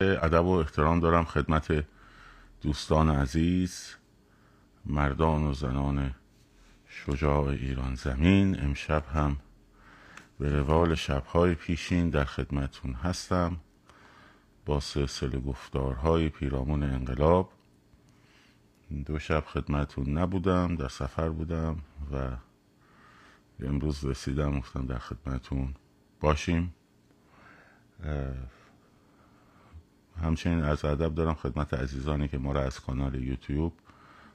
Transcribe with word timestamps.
ادب 0.00 0.44
و 0.44 0.50
احترام 0.50 1.00
دارم 1.00 1.24
خدمت 1.24 1.84
دوستان 2.62 3.10
عزیز 3.10 3.94
مردان 4.86 5.42
و 5.42 5.54
زنان 5.54 6.14
شجاع 6.88 7.44
ایران 7.44 7.94
زمین. 7.94 8.60
امشب 8.60 9.04
هم 9.14 9.36
به 10.40 10.50
روال 10.50 10.94
شبهای 10.94 11.54
پیشین 11.54 12.10
در 12.10 12.24
خدمتون 12.24 12.92
هستم 12.92 13.56
با 14.66 14.80
سلسله 14.80 15.38
گفتارهای 15.40 16.28
پیرامون 16.28 16.82
انقلاب. 16.82 17.52
دو 19.06 19.18
شب 19.18 19.44
خدمتون 19.46 20.18
نبودم 20.18 20.76
در 20.76 20.88
سفر 20.88 21.28
بودم 21.28 21.76
و 22.12 22.30
امروز 23.60 24.04
رسیدم 24.04 24.58
گفتم 24.58 24.86
در 24.86 24.98
خدمتون 24.98 25.74
باشیم. 26.20 26.74
همچنین 30.22 30.62
از 30.62 30.84
ادب 30.84 31.14
دارم 31.14 31.34
خدمت 31.34 31.74
عزیزانی 31.74 32.28
که 32.28 32.38
ما 32.38 32.52
را 32.52 32.62
از 32.62 32.80
کانال 32.80 33.14
یوتیوب 33.14 33.72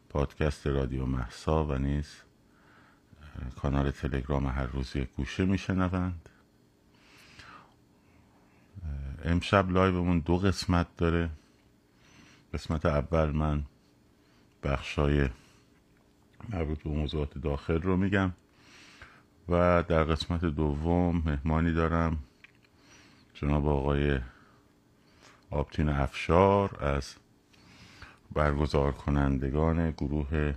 پادکست 0.09 0.67
رادیو 0.67 1.05
محسا 1.05 1.65
و 1.65 1.73
نیز 1.73 2.15
کانال 3.61 3.91
تلگرام 3.91 4.47
هر 4.47 4.65
روزی 4.65 5.07
گوشه 5.17 5.45
میشنوند. 5.45 6.29
امشب 9.25 9.71
لایومون 9.71 10.19
دو 10.19 10.38
قسمت 10.38 10.88
داره. 10.97 11.29
قسمت 12.53 12.85
اول 12.85 13.31
من 13.31 13.63
بخشای 14.63 15.29
مربوط 16.49 16.83
به 16.83 16.89
موضوعات 16.89 17.38
داخل 17.38 17.81
رو 17.81 17.97
میگم 17.97 18.33
و 19.49 19.83
در 19.88 20.03
قسمت 20.03 20.45
دوم 20.45 21.23
مهمانی 21.25 21.71
دارم 21.73 22.17
جناب 23.33 23.67
آقای 23.67 24.19
آبتین 25.53 25.89
افشار 25.89 26.84
از 26.84 27.16
برگزار 28.34 28.91
کنندگان 28.91 29.91
گروه 29.91 30.53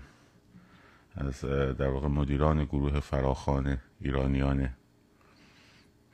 از 1.15 1.41
در 1.45 1.89
واقع 1.89 2.09
مدیران 2.09 2.65
گروه 2.65 3.01
فراخان 3.01 3.79
ایرانیان 4.01 4.69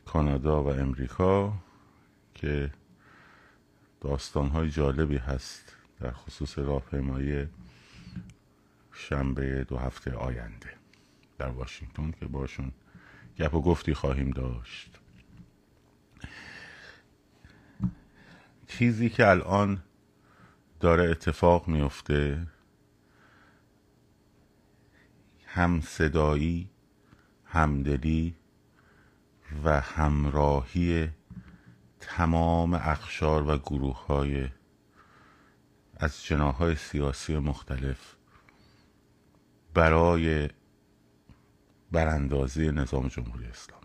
کانادا 0.05 0.63
و 0.63 0.69
امریکا 0.69 1.53
که 2.35 2.71
داستانهای 4.01 4.71
جالبی 4.71 5.17
هست 5.17 5.77
در 6.01 6.13
خصوص 6.13 6.59
راهپیمایی 6.59 7.49
شنبه 8.93 9.65
دو 9.65 9.77
هفته 9.77 10.15
آینده 10.15 10.71
در 11.39 11.49
واشنگتن 11.49 12.11
که 12.11 12.27
باشون 12.27 12.73
گپ 13.39 13.55
و 13.55 13.63
گفتی 13.63 13.95
خواهیم 13.95 14.31
داشت. 14.31 15.02
چیزی 18.79 19.11
که 19.11 19.29
الان 19.29 19.83
داره 20.81 21.11
اتفاق 21.11 21.69
میفته 21.69 22.47
هم 25.47 25.81
صدایی 25.81 26.71
همدلی 27.45 28.35
و 29.65 29.81
همراهی 29.81 31.11
تمام 32.01 32.75
اخشار 32.75 33.49
و 33.49 33.59
گروه 33.59 34.07
های 34.07 34.49
از 35.97 36.25
جناهای 36.25 36.77
سیاسی 36.77 37.39
مختلف 37.39 38.17
برای 39.75 40.49
براندازی 41.93 42.71
نظام 42.71 43.09
جمهوری 43.09 43.47
اسلامی. 43.47 43.83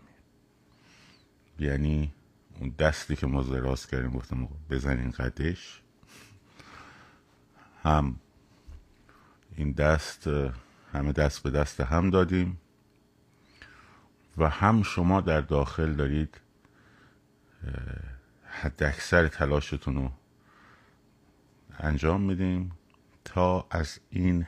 یعنی 1.58 2.14
اون 2.60 2.74
دستی 2.78 3.16
که 3.16 3.26
ما 3.26 3.42
دراز 3.42 3.86
کردیم 3.86 4.10
گفتم 4.10 4.48
بزنین 4.70 5.10
قدش. 5.10 5.82
هم 7.82 8.20
این 9.56 9.72
دست 9.72 10.30
همه 10.92 11.12
دست 11.12 11.42
به 11.42 11.50
دست 11.50 11.80
هم 11.80 12.10
دادیم 12.10 12.60
و 14.36 14.48
هم 14.48 14.82
شما 14.82 15.20
در 15.20 15.40
داخل 15.40 15.94
دارید 15.94 16.40
حد 18.44 18.82
اکثر 18.82 19.28
تلاشتون 19.28 19.94
رو 19.94 20.10
انجام 21.78 22.20
میدیم 22.20 22.72
تا 23.24 23.66
از 23.70 24.00
این 24.10 24.46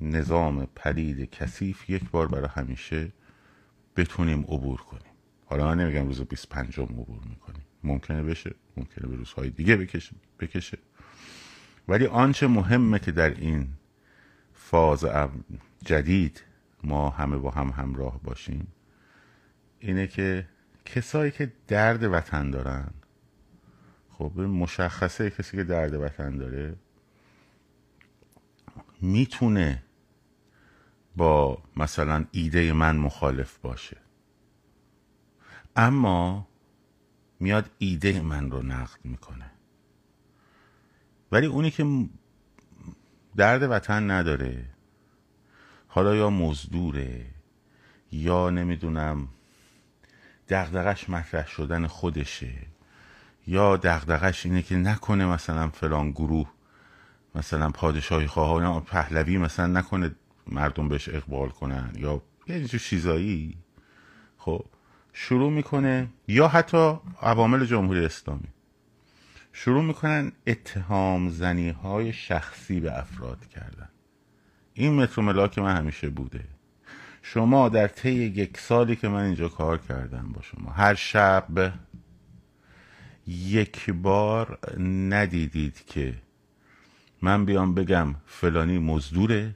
نظام 0.00 0.66
پدید 0.66 1.30
کثیف 1.30 1.90
یک 1.90 2.10
بار 2.10 2.28
برای 2.28 2.48
همیشه 2.50 3.12
بتونیم 3.96 4.40
عبور 4.40 4.80
کنیم. 4.80 5.13
حالا 5.54 5.66
من 5.66 5.80
نمیگم 5.80 6.06
روز 6.06 6.20
25 6.20 6.80
عبور 6.80 7.20
می‌کنیم 7.30 7.62
ممکنه 7.84 8.22
بشه 8.22 8.54
ممکنه 8.76 9.08
به 9.08 9.16
روزهای 9.16 9.50
دیگه 9.50 9.76
بکشه, 9.76 10.16
بکشه. 10.40 10.78
ولی 11.88 12.06
آنچه 12.06 12.46
مهمه 12.46 12.98
که 12.98 13.12
در 13.12 13.30
این 13.30 13.68
فاز 14.54 15.06
جدید 15.84 16.42
ما 16.84 17.10
همه 17.10 17.36
با 17.36 17.50
هم 17.50 17.68
همراه 17.68 18.22
باشیم 18.22 18.66
اینه 19.80 20.06
که 20.06 20.48
کسایی 20.84 21.30
که 21.30 21.52
درد 21.68 22.02
وطن 22.02 22.50
دارن 22.50 22.90
خب 24.10 24.40
مشخصه 24.40 25.30
کسی 25.30 25.56
که 25.56 25.64
درد 25.64 25.94
وطن 25.94 26.38
داره 26.38 26.76
می‌تونه 29.00 29.82
با 31.16 31.62
مثلا 31.76 32.24
ایده 32.32 32.72
من 32.72 32.96
مخالف 32.96 33.58
باشه 33.58 34.03
اما 35.76 36.46
میاد 37.40 37.70
ایده 37.78 38.20
من 38.20 38.50
رو 38.50 38.62
نقد 38.62 38.98
می‌کنه. 39.04 39.50
ولی 41.32 41.46
اونی 41.46 41.70
که 41.70 42.06
درد 43.36 43.62
وطن 43.62 44.10
نداره 44.10 44.64
حالا 45.88 46.14
یا 46.14 46.30
مزدوره 46.30 47.26
یا 48.12 48.50
نمی‌دونم 48.50 49.28
دغدغش 50.48 51.10
مطرح 51.10 51.46
شدن 51.46 51.86
خودشه 51.86 52.52
یا 53.46 53.76
دغدغش 53.76 54.46
اینه 54.46 54.62
که 54.62 54.76
نکنه 54.76 55.26
مثلا 55.26 55.68
فلان 55.68 56.10
گروه 56.10 56.50
مثلا 57.34 57.70
پادشاهی 57.70 58.26
خواهان 58.26 58.80
پهلوی 58.80 59.38
مثلا 59.38 59.66
نکنه 59.66 60.14
مردم 60.46 60.88
بهش 60.88 61.08
اقبال 61.08 61.48
کنن 61.48 61.92
یا 61.96 62.22
یه 62.46 62.68
چیزایی. 62.68 63.58
خب 64.38 64.64
شروع 65.16 65.52
می‌کنه 65.52 66.08
یا 66.28 66.48
حتی 66.48 66.98
عوامل 67.22 67.64
جمهوری 67.64 68.04
اسلامی 68.04 68.48
شروع 69.52 69.82
می‌کنن 69.82 70.32
اتهام 70.46 71.28
زنی 71.28 71.70
های 71.70 72.12
شخصی 72.12 72.80
به 72.80 72.98
افراد 72.98 73.46
کردن 73.46 73.88
این 74.74 74.94
متر 74.94 75.22
ملاک 75.22 75.58
من 75.58 75.76
همیشه 75.76 76.10
بوده 76.10 76.44
شما 77.22 77.68
در 77.68 77.88
طی 77.88 78.10
یک 78.12 78.58
سالی 78.58 78.96
که 78.96 79.08
من 79.08 79.24
اینجا 79.24 79.48
کار 79.48 79.78
کردم 79.78 80.32
با 80.32 80.42
شما 80.42 80.70
هر 80.70 80.94
شب 80.94 81.72
یک 83.26 83.90
بار 83.90 84.58
ندیدید 84.78 85.84
که 85.86 86.14
من 87.22 87.44
بیام 87.44 87.74
بگم 87.74 88.14
فلانی 88.26 88.78
مزدوره 88.78 89.54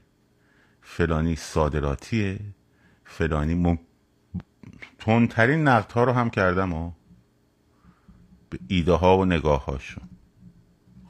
فلانی 0.83 1.37
صادراتیه 1.37 2.41
فلانی. 3.05 3.79
تندترین 4.99 5.69
نقد 5.69 5.93
ها 5.93 6.05
رو 6.05 6.13
هم 6.13 6.31
کردم 6.31 6.73
ها 6.73 6.93
به 8.51 8.59
ایده 8.69 8.93
ها 8.93 9.19
و 9.19 9.25
نگاه 9.25 9.65
هاشون 9.65 10.09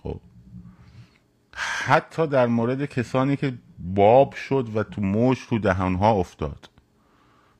خب. 0.03 0.21
حتی 1.53 2.27
در 2.27 2.47
مورد 2.47 2.85
کسانی 2.85 3.37
که 3.37 3.55
باب 3.79 4.35
شد 4.35 4.77
و 4.77 4.83
تو 4.83 5.01
موج 5.01 5.39
تو 5.49 5.59
دهان 5.59 5.95
ها 5.95 6.11
افتاد. 6.11 6.71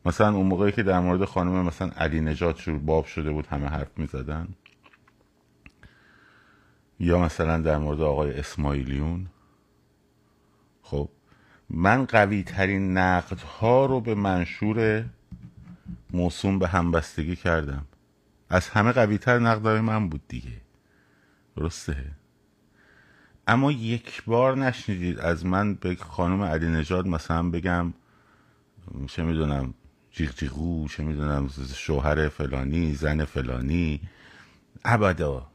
مثلا 0.07 0.35
اون 0.35 0.47
موقعی 0.47 0.73
که 0.73 0.83
در 0.83 1.01
مورد 1.01 1.25
خانم 1.25 1.67
مثلا 1.67 1.91
علی 1.97 2.21
نجات 2.21 2.59
شروع 2.59 2.79
باب 2.79 3.05
شده 3.05 3.31
بود 3.31 3.47
همه 3.47 3.67
حرف 3.67 3.99
می 3.99 4.07
زدن 4.07 4.49
یا 7.01 7.19
مثلا 7.19 7.59
در 7.59 7.79
مورد 7.79 8.01
آقای 8.01 8.39
اسماعیلیون. 8.39 9.27
خب. 10.83 11.09
من 11.71 12.05
قوی 12.05 12.43
ترین 12.43 12.99
نقد 12.99 13.41
ها 13.41 13.87
رو 13.87 14.01
به 14.01 14.15
منشور 14.15 15.05
موسوم 16.11 16.59
به 16.59 16.69
همبستگی 16.69 17.37
کردم. 17.37 17.87
از 18.51 18.69
همه 18.69 18.93
قوی 18.93 19.19
تر 19.19 19.39
نقدهای 19.39 19.81
من 19.81 20.09
بود 20.09 20.23
دیگه. 20.29 20.61
درسته. 21.57 22.05
اما 23.47 23.73
یک 23.73 24.25
بار 24.25 24.57
نشنیدید 24.57 25.19
از 25.19 25.47
من 25.47 25.75
به 25.75 25.95
خانم 25.95 26.43
علی 26.43 26.69
نژاد 26.69 27.07
مثلا 27.07 27.51
بگم 27.51 27.95
چه 29.07 29.23
می‌دونم 29.23 29.75
جیغ 30.11 30.35
جیغو 30.35 30.89
چه 30.89 31.03
می‌دونم 31.03 31.49
شوهر 31.75 32.29
فلانی 32.29 32.95
زن 32.95 33.25
فلانی. 33.25 34.01
ابدا. 34.85 35.47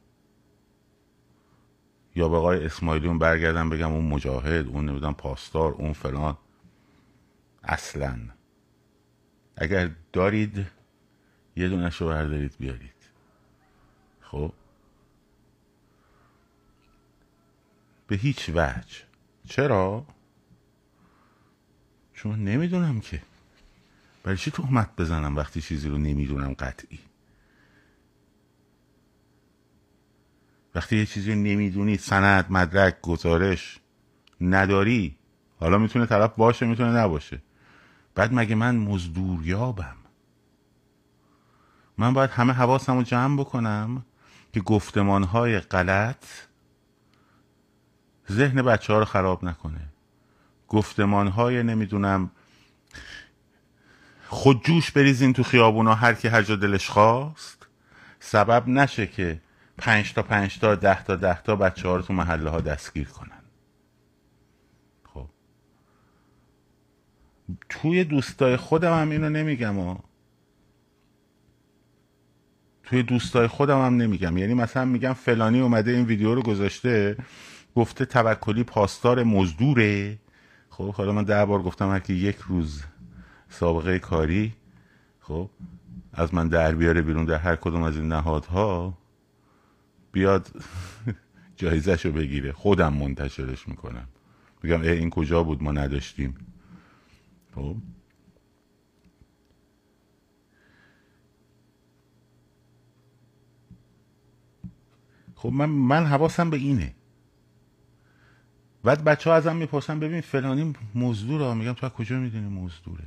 یا 2.16 2.30
به 2.30 2.38
آقای 2.38 2.66
اسماعیلیون 2.66 3.20
برگردم 3.20 3.70
بگم 3.70 3.92
اون 3.92 4.06
مجاهد 4.06 4.68
اون 4.68 4.90
نمی‌دونم 4.90 5.14
پاسدار 5.14 5.72
اون 5.72 5.94
فلان. 5.94 6.38
اصلا. 7.64 8.20
اگر 9.58 9.92
دارید 10.14 10.66
یه 11.56 11.70
دونش 11.70 12.02
رو 12.02 12.08
بردارید 12.08 12.56
بیارید. 12.60 12.94
خب؟ 14.22 14.54
به 18.08 18.16
هیچ 18.16 18.50
وجه. 18.50 18.98
چرا؟ 19.50 20.06
چون 22.14 22.44
نمی‌دونم 22.44 23.02
که. 23.02 23.22
برای 24.24 24.38
چی 24.38 24.52
تهمت 24.52 24.96
بزنم 24.98 25.36
وقتی 25.36 25.62
چیزی 25.62 25.90
رو 25.90 25.98
نمی‌دونم 25.98 26.54
قطعی؟ 26.54 27.00
وقتی 30.76 30.98
یه 30.98 31.06
چیزی 31.06 31.32
رو 31.32 31.38
نمی‌دونی 31.38 31.98
سند 31.98 32.46
مدرک 32.50 33.02
گزارش 33.02 33.80
نداری 34.42 35.16
حالا 35.60 35.78
می‌تونه 35.78 36.06
طرف 36.06 36.36
باشه 36.36 36.66
می‌تونه 36.66 36.92
نباشه. 36.92 37.42
بعد 38.16 38.34
مگه 38.34 38.56
من 38.56 38.76
مزدوریابم؟ 38.76 39.96
من 41.98 42.14
باید 42.14 42.30
همه 42.30 42.54
حواسم 42.54 42.98
رو 42.98 43.04
جمع 43.04 43.40
بکنم 43.40 44.06
که 44.54 44.60
گفتمان 44.60 45.24
های 45.24 45.60
غلط 45.60 46.26
ذهن 48.32 48.62
بچه 48.62 48.94
ها 48.94 49.00
رو 49.00 49.06
خراب 49.06 49.44
نکنه. 49.44 49.90
گفتمان 50.68 51.28
های 51.28 51.64
نمی‌دونم 51.64 52.32
خود 54.28 54.64
جوش 54.64 54.92
بریزین 54.92 55.34
تو 55.34 55.44
خیابونا 55.44 55.96
هر 55.96 56.14
کی 56.14 56.28
هر 56.28 56.42
جا 56.42 56.56
دلش 56.56 56.90
خواست. 56.90 57.68
سبب 58.20 58.68
نشه 58.68 59.08
که 59.08 59.42
پنج 59.78 60.14
تا 60.14 60.22
پنج 60.22 60.60
تا 60.60 60.76
ده 60.76 61.04
تا 61.04 61.16
ده 61.16 61.42
تا 61.42 61.56
بچه 61.56 61.88
ها 61.88 61.96
رو 61.96 62.02
تو 62.02 62.14
محله 62.14 62.50
ها 62.50 62.62
دستگیر 62.62 63.08
کنن. 63.08 63.43
توی 67.70 68.04
دوستای 68.04 68.58
خودم 68.58 69.02
هم 69.02 69.10
اینو 69.10 69.30
نمیگم 69.30 69.80
و 69.80 69.98
توی 72.84 73.04
دوستای 73.04 73.48
خودم 73.48 73.86
هم 73.86 73.98
نمیگم. 73.98 74.38
یعنی 74.38 74.54
مثلا 74.54 74.86
میگم 74.86 75.14
فلانی 75.14 75.60
اومده 75.60 75.92
این 75.92 76.06
ویدیو 76.06 76.36
رو 76.36 76.42
گذاشته 76.42 77.18
گفته 77.76 78.06
توکلی 78.06 78.64
پاسدار 78.64 79.24
مزدوره. 79.24 80.20
خب 80.70 80.94
حالا 80.94 81.12
من 81.12 81.24
ده 81.24 81.46
بار 81.46 81.62
گفتم 81.62 81.90
هر 81.90 82.00
که 82.00 82.14
یک 82.14 82.38
روز 82.38 82.84
سابقه 83.50 84.00
کاری 84.00 84.54
خب 85.20 85.50
از 86.14 86.34
من 86.34 86.48
در 86.48 86.76
بیاره 86.76 87.02
بیرون 87.02 87.26
در 87.26 87.38
هر 87.38 87.56
کدوم 87.56 87.84
از 87.84 87.98
این 87.98 88.08
نهادها 88.08 88.98
بیاد 90.12 90.48
جایزش 91.58 92.06
رو 92.06 92.12
بگیره. 92.12 92.52
خودم 92.52 92.94
منتشرش 92.94 93.68
می‌کنم. 93.68 94.08
میگم 94.64 94.82
ای 94.82 94.90
این 94.90 95.10
کجا 95.10 95.44
بود؟ 95.44 95.64
ما 95.64 95.72
نداشتیم. 95.72 96.36
خب. 97.56 97.78
خب 105.36 105.50
من 105.50 105.66
من 105.70 106.06
حواسم 106.06 106.50
به 106.50 106.58
اینه. 106.58 106.96
بعد 108.84 109.04
بچه 109.04 109.30
ها 109.30 109.36
ازم 109.36 109.56
می‌پرسن 109.56 110.00
ببین 110.00 110.22
فلانی 110.22 110.74
مزدوره. 110.96 111.54
میگم 111.54 111.74
تو 111.74 111.90
کجا 111.90 112.20
می‌دونی 112.20 112.50
مزدوره؟ 112.50 113.04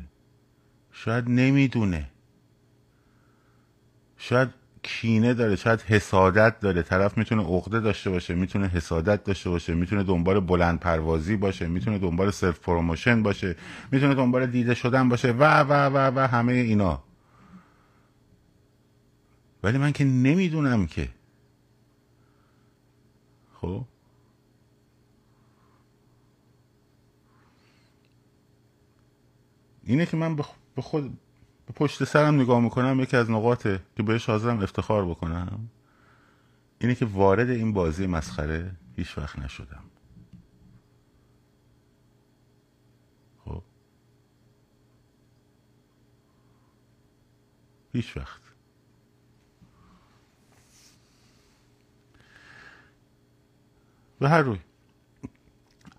شاید 0.92 1.28
نمی‌دونه. 1.28 2.10
شاید 4.16 4.48
کینه 4.86 5.34
داره 5.34 5.56
شاید 5.56 5.80
حسادت 5.80 6.60
داره. 6.60 6.82
طرف 6.82 7.18
می‌تونه 7.18 7.42
عقده 7.42 7.80
داشته 7.80 8.10
باشه 8.10 8.34
می‌تونه 8.34 8.66
حسادت 8.68 9.24
داشته 9.24 9.50
باشه 9.50 9.74
می‌تونه 9.74 10.02
دنبال 10.02 10.40
بلند 10.40 10.80
پروازی 10.80 11.36
باشه 11.36 11.66
می‌تونه 11.66 11.98
دنبال 11.98 12.30
self 12.30 12.60
promotion 12.60 13.22
باشه 13.22 13.56
می‌تونه 13.90 14.14
دنبال 14.14 14.46
دیده 14.46 14.74
شدن 14.74 15.08
باشه 15.08 15.32
و 15.32 15.60
و 15.60 15.72
و 15.72 16.12
و 16.16 16.26
همه 16.26 16.52
اینا. 16.52 17.02
ولی 19.62 19.78
من 19.78 19.92
که 19.92 20.04
نمی‌دونم 20.04 20.86
که. 20.86 21.08
خب؟ 23.60 23.84
اینه 29.84 30.06
که 30.06 30.16
من 30.16 30.36
به 30.36 30.82
خود 30.82 31.18
پشت 31.74 32.04
سرم 32.04 32.40
نگاه 32.40 32.60
می‌کنم 32.60 33.00
یکی 33.00 33.16
از 33.16 33.30
نقاطه 33.30 33.80
که 33.96 34.02
بهش 34.02 34.26
حاضرم 34.26 34.60
افتخار 34.60 35.06
بکنم 35.06 35.70
اینه 36.80 36.94
که 36.94 37.06
وارد 37.06 37.50
این 37.50 37.72
بازی 37.72 38.06
مسخره 38.06 38.70
هیچ 38.96 39.18
وقت 39.18 39.38
نشدم. 39.38 39.84
خب. 43.44 43.62
هیچ 47.92 48.16
وقت. 48.16 48.40
به 54.18 54.28
هر 54.28 54.42
روی. 54.42 54.58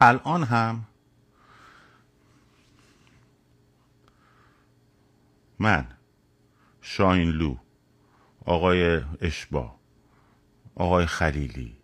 الان 0.02 0.44
هم 0.44 0.87
من. 5.60 5.88
شاینلو 6.82 7.56
آقای 8.46 9.02
اشبا. 9.22 9.76
آقای 10.76 11.06
خلیلی. 11.06 11.78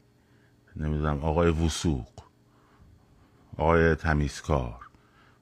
نمی‌دونم 0.75 1.20
آقای 1.24 1.50
وسوق. 1.50 2.08
آقای 3.58 3.96
تمیزکار. 3.96 4.90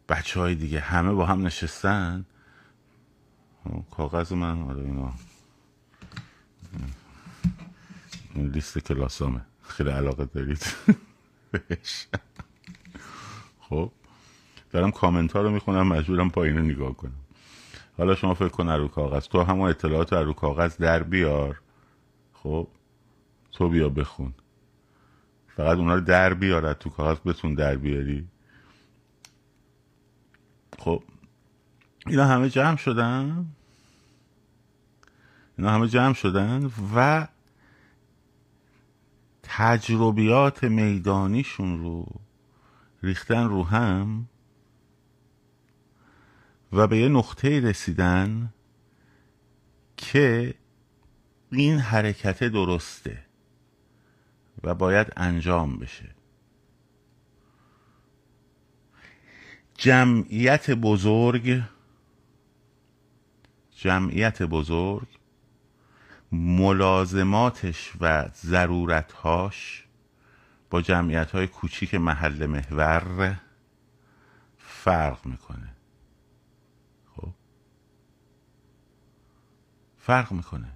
بچه 0.10 0.40
های 0.40 0.56
دیگه 0.56 0.80
همه 0.80 1.12
با 1.12 1.26
هم 1.26 1.46
نشستن. 1.46 2.26
کاغذ 3.92 4.34
من 4.34 4.62
آره 4.62 4.82
اینا. 4.82 5.14
این 8.34 8.48
لیست 8.48 8.80
کلاسامه. 8.80 9.42
خیلی 9.62 9.90
علاقه 9.90 10.26
دارید. 10.26 10.66
خب. 13.62 13.92
دارم 14.72 14.92
کامنت 14.92 15.32
ها 15.32 15.42
رو 15.42 15.52
می‌خونم 15.52 15.88
مجبورم 15.88 16.30
پایین 16.30 16.58
نگاه 16.58 16.94
کنم. 16.94 17.21
حالا 18.02 18.16
شما 18.16 18.34
فکر 18.34 18.48
کن 18.48 18.70
رو 18.70 18.88
کاغذ. 18.88 19.28
تو 19.28 19.44
همون 19.44 19.70
اطلاعات 19.70 20.14
رو 20.14 20.34
کاغذ 20.34 20.78
در 20.78 21.04
بیار. 21.04 21.62
خب؟ 22.34 22.68
تو 23.52 23.70
بیا 23.70 23.90
بخون. 23.90 24.34
فقط 25.48 25.78
اونا 25.78 25.96
رو 25.96 26.02
در 26.02 26.34
بیارد 26.34 26.78
تو 26.78 26.90
کاغذ 26.90 27.18
بتون 27.26 27.54
در 27.54 27.76
بیاری. 27.76 28.28
خب؟ 30.80 31.04
اینا 32.08 32.26
همه 32.26 32.50
جمع 32.50 32.76
شدن؟ 32.76 33.46
اینا 35.58 35.72
همه 35.72 35.88
جمع 35.88 36.14
شدن 36.14 36.72
و 36.96 37.28
تجربیات 39.44 40.64
میدانیشون 40.64 41.80
رو 41.80 42.06
ریختن 43.04 43.50
رو 43.50 43.64
هم 43.64 44.28
و 46.74 46.88
به 46.88 46.98
یه 46.98 47.08
نقطه 47.08 47.60
رسیدن 47.60 48.54
که 49.98 50.54
این 51.52 51.78
حرکت 51.80 52.44
درسته 52.44 53.26
و 54.64 54.76
باید 54.76 55.14
انجام 55.18 55.78
بشه. 55.78 56.16
جمعیت 59.78 60.72
بزرگ 60.72 61.62
جمعیت 63.76 64.44
بزرگ 64.44 65.08
ملازماتش 66.32 67.92
و 68.00 68.30
ضرورتهاش 68.36 69.86
با 70.70 70.82
جمعیت 70.82 71.32
های 71.32 71.48
کوچیک 71.48 71.96
محل 71.96 72.46
محور 72.46 73.36
فرق 74.58 75.26
می‌کنه. 75.26 75.71
فرق 80.02 80.32
می‌کنه. 80.32 80.68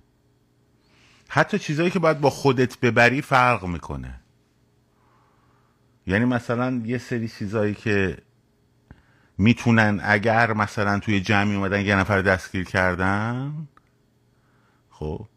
حتی 1.27 1.59
چیزایی 1.59 1.89
که 1.89 1.99
باید 1.99 2.21
با 2.21 2.29
خودت 2.29 2.79
ببری 2.79 3.21
فرق 3.21 3.65
می‌کنه. 3.65 4.19
یعنی 6.07 6.25
مثلا 6.25 6.81
یه 6.85 6.97
سری 6.97 7.27
چیزایی 7.27 7.73
که 7.73 8.17
می‌تونن 9.37 9.99
اگر 10.03 10.53
مثلا 10.53 10.99
توی 10.99 11.21
جمعی 11.21 11.55
اومدن 11.55 11.81
یه 11.81 11.95
نفر 11.95 12.21
دستگیر 12.21 12.63
کردن 12.63 13.67
خب 14.89 15.27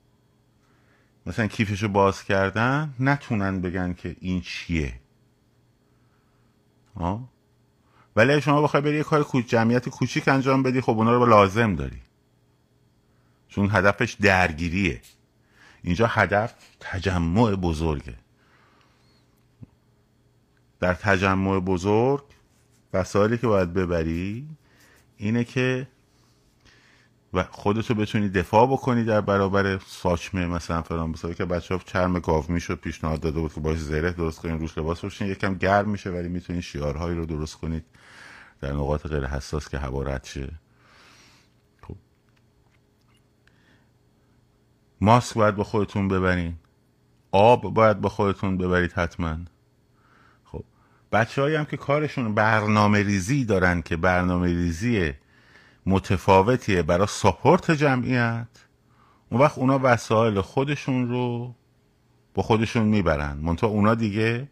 مثلا 1.26 1.46
کیفشو 1.46 1.88
باز 1.88 2.24
کردن 2.24 2.94
نتونن 3.00 3.60
بگن 3.60 3.92
که 3.92 4.16
این 4.20 4.40
چیه. 4.40 5.00
آه؟ 6.94 7.28
ولی 8.16 8.40
شما 8.40 8.62
بخوای 8.62 8.82
بری 8.82 8.96
یه 8.96 9.02
کار 9.02 9.26
جمعیت 9.46 9.88
کوچیک 9.88 10.28
انجام 10.28 10.62
بدی 10.62 10.80
خب 10.80 10.90
اونا 10.90 11.12
رو 11.12 11.26
لازم 11.26 11.74
داری. 11.74 12.02
چون 13.58 13.68
هدفش 13.72 14.16
درگیریه. 14.20 15.00
اینجا 15.82 16.06
هدف 16.06 16.54
تجمع 16.80 17.54
بزرگه. 17.54 18.14
در 20.80 20.94
تجمع 20.94 21.60
بزرگ 21.60 22.24
وسایلی 22.92 23.38
که 23.38 23.46
باید 23.46 23.72
ببری 23.72 24.48
اینه 25.16 25.44
که 25.44 25.88
و 27.34 27.42
خودتو 27.42 27.94
بتونی 27.94 28.28
دفاع 28.28 28.66
بکنی 28.66 29.04
در 29.04 29.20
برابر 29.20 29.78
ساچمه 29.86 30.46
مثلا 30.46 30.82
فلان 30.82 31.12
بسایی 31.12 31.34
که 31.34 31.44
بچه 31.44 31.74
ها 31.74 31.80
چرم 31.86 32.18
گاو 32.18 32.44
می‌شد 32.48 32.74
پیشنهاد 32.74 33.20
داده 33.20 33.40
بود 33.40 33.52
که 33.52 33.60
باش 33.60 33.78
زره 33.78 34.12
درست 34.12 34.38
کنین 34.38 34.58
روش 34.58 34.78
لباس 34.78 35.04
بشین. 35.04 35.26
یکم 35.26 35.54
گرم 35.54 35.88
میشه 35.88 36.10
ولی 36.10 36.28
می‌تونین 36.28 36.62
شیارهایی 36.62 37.16
رو 37.16 37.26
درست 37.26 37.54
کنید 37.54 37.84
در 38.60 38.72
نقاط 38.72 39.06
غیر 39.06 39.26
حساس 39.26 39.68
که 39.68 39.78
هوا 39.78 40.02
رد 40.02 40.24
شه. 40.24 40.50
ماسک 45.00 45.34
باید 45.34 45.56
با 45.56 45.64
خودتون 45.64 46.08
ببرین. 46.08 46.56
آب 47.32 47.74
باید 47.74 48.00
با 48.00 48.08
خودتون 48.08 48.58
ببرید 48.58 48.92
حتما. 48.92 49.36
خب 50.44 50.64
بچه 51.12 51.58
هم 51.58 51.64
که 51.64 51.76
کارشون 51.76 52.34
برنامه 52.34 53.02
ریزی 53.02 53.44
دارن 53.44 53.82
که 53.82 53.96
برنامه 53.96 54.46
ریزی 54.46 55.12
متفاوتیه 55.86 56.82
برای 56.82 57.06
ساپورت 57.06 57.70
جمعیت 57.70 58.48
اون 59.30 59.40
وقت 59.40 59.58
اونا 59.58 59.80
وسایل 59.82 60.40
خودشون 60.40 61.08
رو 61.08 61.54
با 62.34 62.42
خودشون 62.42 62.82
می‌برن. 62.82 63.36
منتها 63.36 63.70
اونا 63.70 63.94
دیگه 63.94 64.48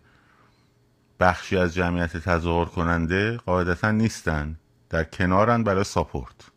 بخشی 1.20 1.56
از 1.56 1.74
جمعیت 1.74 2.16
تظاهر 2.16 2.64
کننده 2.64 3.36
قاعدتا 3.36 3.90
نیستن 3.90 4.56
در 4.90 5.04
کنارن 5.04 5.64
برای 5.64 5.84
ساپورت. 5.84 6.55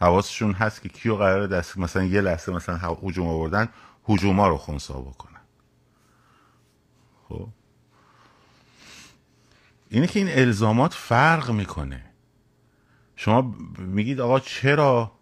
حواسشون 0.00 0.52
هست 0.52 0.82
که 0.82 0.88
کیو 0.88 1.16
قرار 1.16 1.46
دست 1.46 1.78
مثلا 1.78 2.04
یه 2.04 2.20
لحظه 2.20 2.52
مثلا 2.52 2.76
هجوم 2.76 3.26
آوردن 3.28 3.68
هجوما 4.08 4.48
رو 4.48 4.56
خونسا 4.56 5.00
بکنن. 5.00 5.40
خب؟ 7.28 7.48
اینه 9.90 10.06
که 10.06 10.18
این 10.18 10.28
الزامات 10.28 10.94
فرق 10.94 11.50
می‌کنه. 11.50 12.04
شما 13.16 13.54
میگید 13.78 14.20
آقا 14.20 14.40
چرا؟ 14.40 15.12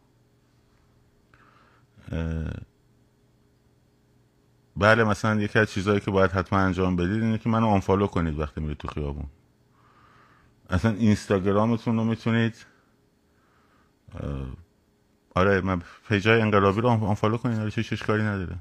بله 4.77 5.05
مثلا 5.05 5.41
یکی 5.41 5.59
از 5.59 5.71
چیزهایی 5.71 6.01
که 6.01 6.11
باید 6.11 6.31
حتما 6.31 6.59
انجام 6.59 6.97
بدید 6.97 7.23
اینه 7.23 7.39
که 7.39 7.49
منو 7.49 7.67
آنفالو 7.67 8.07
کنید 8.07 8.39
وقتی 8.39 8.61
میرید 8.61 8.77
تو 8.77 8.89
خیابون. 8.89 9.27
اصلا 10.71 10.91
اینستاگرامتون 10.91 11.97
رو 11.97 12.05
می‌تونید 12.05 12.67
آره 15.39 15.61
من 15.61 15.83
پیجای 16.09 16.41
انقلابی 16.41 16.81
رو 16.81 16.89
آنفالو 16.89 17.37
کنید 17.37 17.59
آره 17.59 17.71
چه 17.71 17.97
کاری 17.97 18.23
نداره. 18.23 18.57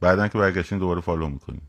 بعدا 0.00 0.28
که 0.28 0.38
برگشتین 0.38 0.78
دوباره 0.78 1.00
فالو 1.00 1.28
می‌کنید 1.28 1.62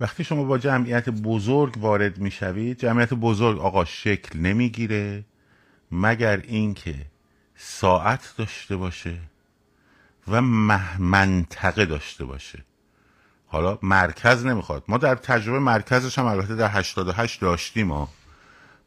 وقتی 0.00 0.24
شما 0.24 0.44
با 0.44 0.58
جمعیت 0.58 1.08
بزرگ 1.08 1.78
وارد 1.78 2.18
می‌شوید 2.18 2.78
جمعیت 2.78 3.14
بزرگ 3.14 3.58
آقا 3.58 3.84
شکل 3.84 4.38
نمی‌گیره 4.38 5.24
مگر 5.92 6.36
اینکه 6.36 7.06
ساعت 7.56 8.34
داشته 8.38 8.76
باشه 8.76 9.18
و 10.28 10.40
منطقه 10.98 11.84
داشته 11.84 12.24
باشه. 12.24 12.64
حالا 13.46 13.78
مرکز 13.82 14.46
نمی‌خواد. 14.46 14.84
ما 14.88 14.98
در 14.98 15.14
تجربه 15.14 15.58
مرکزش 15.58 16.18
هم 16.18 16.24
البته 16.24 16.56
در 16.56 16.70
88 16.70 17.40
داشتیم 17.40 17.86
ما 17.86 18.08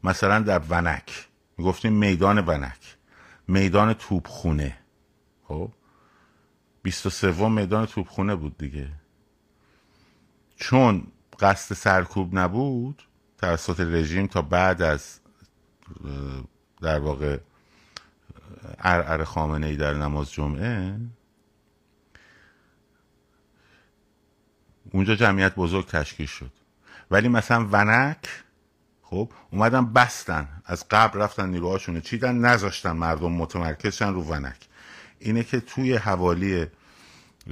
مثلا 0.04 0.38
در 0.38 0.58
ونک. 0.58 1.28
می‌گفتیم 1.58 1.92
میدان 1.92 2.38
ونک. 2.38 2.96
میدان 3.48 3.94
توپخونه. 3.94 4.78
خب؟ 5.44 5.72
23 6.82 7.48
میدان 7.48 7.86
توپخونه 7.86 8.34
بود 8.34 8.58
دیگه. 8.58 8.88
چون 10.56 11.06
قصد 11.40 11.74
سرکوب 11.74 12.38
نبود 12.38 13.02
توسط 13.38 13.80
رژیم 13.80 14.26
تا 14.26 14.42
بعد 14.42 14.82
از 14.82 15.20
در 16.80 16.98
واقع 16.98 17.38
ارعر 18.78 19.24
خامنه 19.24 19.66
ای 19.66 19.76
در 19.76 19.94
نماز 19.94 20.32
جمعه 20.32 21.00
اونجا 24.90 25.14
جمعیت 25.14 25.54
بزرگ 25.54 25.86
تشکیل 25.86 26.26
شد. 26.26 26.52
ولی 27.10 27.28
مثلا 27.28 27.68
ونک 27.72 28.28
خب 29.10 29.32
اومدن 29.50 29.92
بستن. 29.92 30.48
از 30.64 30.88
قبل 30.90 31.18
رفتن 31.18 31.48
نیروهاشون 31.48 32.00
چیدن 32.00 32.36
نذاشتن 32.36 32.92
مردم 32.92 33.32
متمرکزشن 33.32 34.14
رو 34.14 34.22
ونک. 34.22 34.68
اینه 35.18 35.44
که 35.44 35.60
توی 35.60 35.96
حوالی 35.96 36.66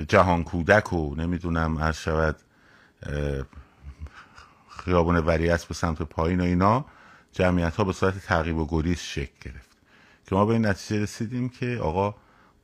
جهان 0.09 0.45
کودک 0.45 0.93
و 0.93 1.15
نمی‌دونم 1.15 1.79
هر 1.79 1.93
شود 1.93 2.37
خیابون 4.69 5.17
وریعت 5.17 5.65
به 5.65 5.75
سمت 5.75 6.03
پایین 6.03 6.41
و 6.41 6.45
اینا 6.45 6.85
جمعیت 7.33 7.77
ها 7.77 7.85
به 7.85 7.93
صورت 7.93 8.19
تعقیب 8.19 8.57
و 8.57 8.67
گریز 8.67 8.99
شکل 8.99 9.35
گرفت. 9.41 9.69
که 10.27 10.35
ما 10.35 10.47
به 10.47 10.53
این 10.53 10.67
نتیجه 10.67 11.03
رسیدیم 11.03 11.49
که 11.49 11.79
آقا 11.83 12.15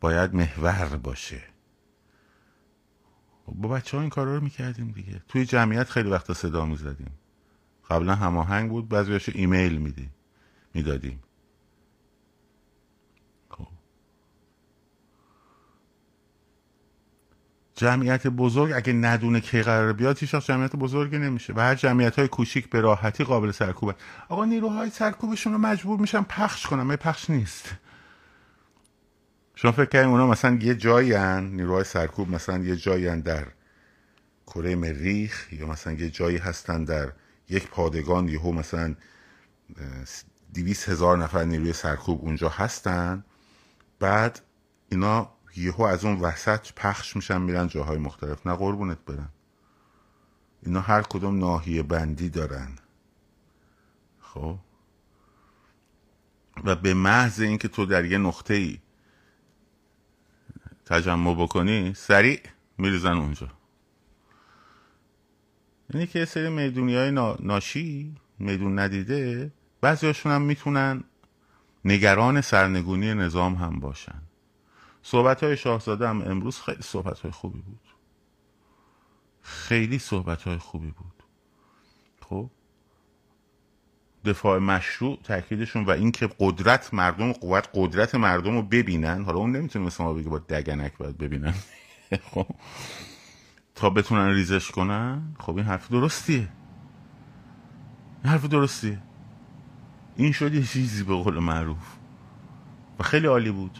باید 0.00 0.34
محور 0.34 0.96
باشه. 0.96 1.42
خب 3.46 3.52
با 3.52 3.68
بچه 3.68 3.96
ها 3.96 4.00
این 4.00 4.10
کارا 4.10 4.34
رو 4.34 4.40
می‌کردیم 4.40 4.90
دیگه. 4.90 5.22
توی 5.28 5.44
جمعیت 5.44 5.90
خیلی 5.90 6.10
وقتا 6.10 6.34
صدا 6.34 6.66
می‌زدیم. 6.66 7.10
قبلا 7.90 8.14
هماهنگ 8.14 8.70
بود 8.70 8.88
بعضیاشو 8.88 9.32
ایمیل 9.34 9.78
میدیم 9.78 10.10
می‌دادیم 10.74 11.24
جمعیت 17.76 18.26
بزرگ 18.26 18.72
اگه 18.72 18.92
ندونه 18.92 19.40
کی 19.40 19.62
قرار 19.62 19.92
بیاد 19.92 20.18
هیچ 20.18 20.34
جمعیت 20.34 20.76
بزرگی 20.76 21.18
نمیشه 21.18 21.52
و 21.56 21.60
هر 21.60 21.74
جمعیت 21.74 22.18
های 22.18 22.28
کوچیک 22.28 22.70
به 22.70 22.80
راحتی 22.80 23.24
قابل 23.24 23.50
سرکوبه. 23.50 23.94
آقا 24.28 24.44
نیروهای 24.44 24.90
سرکوبشون 24.90 25.52
رو 25.52 25.58
مجبور 25.58 26.00
میشن 26.00 26.22
پخش 26.22 26.66
کنم 26.66 26.86
من 26.86 26.96
پخش 26.96 27.30
نیست. 27.30 27.70
شما 29.54 29.72
فکر 29.72 29.84
کنید 29.84 30.04
اونا 30.04 30.26
مثلا 30.26 30.58
یه 30.62 30.74
جایی 30.74 31.12
هن 31.12 31.44
نیروهای 31.44 31.84
سرکوب 31.84 32.30
مثلا 32.30 32.58
یه 32.58 32.76
جایی 32.76 33.20
در 33.20 33.46
کره 34.46 34.74
مریخ 34.74 35.52
یا 35.52 35.66
مثلا 35.66 35.92
یه 35.92 36.10
جایی 36.10 36.36
هستن 36.36 36.84
در 36.84 37.12
یک 37.48 37.68
پادگان 37.68 38.28
یهو 38.28 38.52
مثلا 38.52 38.94
دیویس 40.52 40.88
هزار 40.88 41.18
نفر 41.18 41.44
نیروی 41.44 41.72
سرکوب 41.72 42.20
اونجا 42.20 42.48
هستن 42.48 43.24
بعد 43.98 44.40
اینا 44.88 45.34
یهو 45.56 45.82
از 45.82 46.04
اون 46.04 46.20
وسط 46.20 46.72
پخش 46.72 47.16
میشن 47.16 47.40
میرن 47.40 47.68
جاهای 47.68 47.98
مختلف. 47.98 48.46
نه 48.46 48.54
قربونت 48.54 48.98
برن 49.06 49.28
اینا 50.62 50.80
هر 50.80 51.02
کدوم 51.02 51.38
ناحیه 51.38 51.82
بندی 51.82 52.28
دارن. 52.28 52.68
خب؟ 54.20 54.58
و 56.64 56.76
به 56.76 56.94
محض 56.94 57.40
اینکه 57.40 57.68
تو 57.68 57.86
در 57.86 58.04
یه 58.04 58.18
نقطه 58.18 58.54
ای 58.54 58.78
تجمع 60.84 61.34
بکنی 61.34 61.94
سریع 61.94 62.40
میریزن 62.78 63.12
اونجا. 63.12 63.48
یعنی 65.90 66.06
که 66.06 66.18
یه 66.18 66.24
سری 66.24 66.48
می‌دونی 66.48 66.96
های 66.96 67.10
ناشی 67.40 68.14
میدون 68.38 68.78
ندیده 68.78 69.52
بعضی 69.80 70.12
هم 70.24 70.42
می‌تونن 70.42 71.04
نگران 71.84 72.40
سرنگونی 72.40 73.14
نظام 73.14 73.54
هم 73.54 73.80
باشن. 73.80 74.22
صحبت 75.02 75.44
های 75.44 75.56
شاهزاده 75.56 76.08
هم 76.08 76.22
امروز 76.22 76.60
خیلی 76.60 76.82
صحبت 76.82 77.20
های 77.20 77.30
خوبی 77.30 77.60
بود. 77.60 77.80
خیلی 79.42 79.98
صحبت 79.98 80.42
های 80.42 80.58
خوبی 80.58 80.90
بود. 80.90 81.22
خب؟ 82.20 82.50
دفاع 84.24 84.58
مشروع 84.58 85.18
تاکیدشون 85.24 85.84
و 85.84 85.90
اینکه 85.90 86.30
قدرت 86.38 86.94
مردم 86.94 87.32
قوت 87.32 87.68
قدرت 87.74 88.14
مردم 88.14 88.54
رو 88.54 88.62
ببینن. 88.62 89.24
حالا 89.24 89.38
اون 89.38 89.56
نمی‌تونه 89.56 89.86
مثل 89.86 90.04
ما 90.04 90.14
بگه 90.14 90.28
با 90.28 90.38
دگنک 90.38 90.96
باید 90.96 91.18
ببینن. 91.18 91.54
خب؟ 92.30 92.46
تا 93.74 93.90
بتونن 93.90 94.28
ریزش 94.28 94.70
کنن؟ 94.70 95.22
خب 95.40 95.56
این 95.56 95.66
حرف 95.66 95.90
درستیه. 95.90 96.48
این 98.24 98.32
حرف 98.32 98.44
درستیه. 98.44 98.98
این 100.16 100.32
شد 100.32 100.54
یه 100.54 100.62
چیزی 100.62 101.04
به 101.04 101.14
قول 101.14 101.38
معروف. 101.38 101.96
و 102.98 103.02
خیلی 103.02 103.26
عالی 103.26 103.50
بود. 103.50 103.78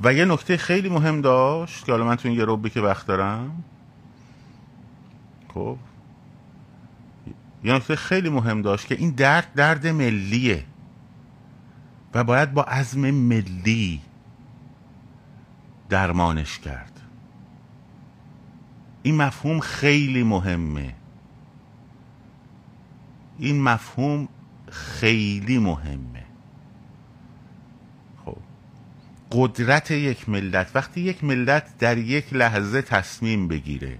و 0.00 0.14
یه 0.14 0.24
نکته 0.24 0.56
خیلی 0.56 0.88
مهم 0.88 1.20
داشت 1.20 1.84
که 1.84 1.92
حالا 1.92 2.04
من 2.04 2.16
تو 2.16 2.28
این 2.28 2.38
یه 2.38 2.44
روبی 2.44 2.70
که 2.70 2.80
وقت 2.80 3.06
دارم. 3.06 3.64
خب. 5.54 5.78
یه 7.64 7.74
نکته 7.74 7.96
خیلی 7.96 8.28
مهم 8.28 8.62
داشت 8.62 8.86
که 8.86 8.94
این 8.94 9.10
درد 9.10 9.54
درد 9.54 9.86
ملیه. 9.86 10.64
و 12.14 12.24
باید 12.24 12.54
با 12.54 12.62
عزم 12.62 13.10
ملی 13.10 14.00
درمانش 15.88 16.58
کرد. 16.58 16.89
این 19.02 19.16
مفهوم 19.16 19.60
خیلی 19.60 20.22
مهمه. 20.22 20.94
این 23.38 23.62
مفهوم 23.62 24.28
خیلی 24.70 25.58
مهمه. 25.58 26.20
قدرت 29.32 29.90
یک 29.90 30.28
ملت 30.28 30.70
وقتی 30.74 31.00
یک 31.00 31.24
ملت 31.24 31.78
در 31.78 31.98
یک 31.98 32.34
لحظه 32.34 32.82
تصمیم 32.82 33.48
بگیره 33.48 33.98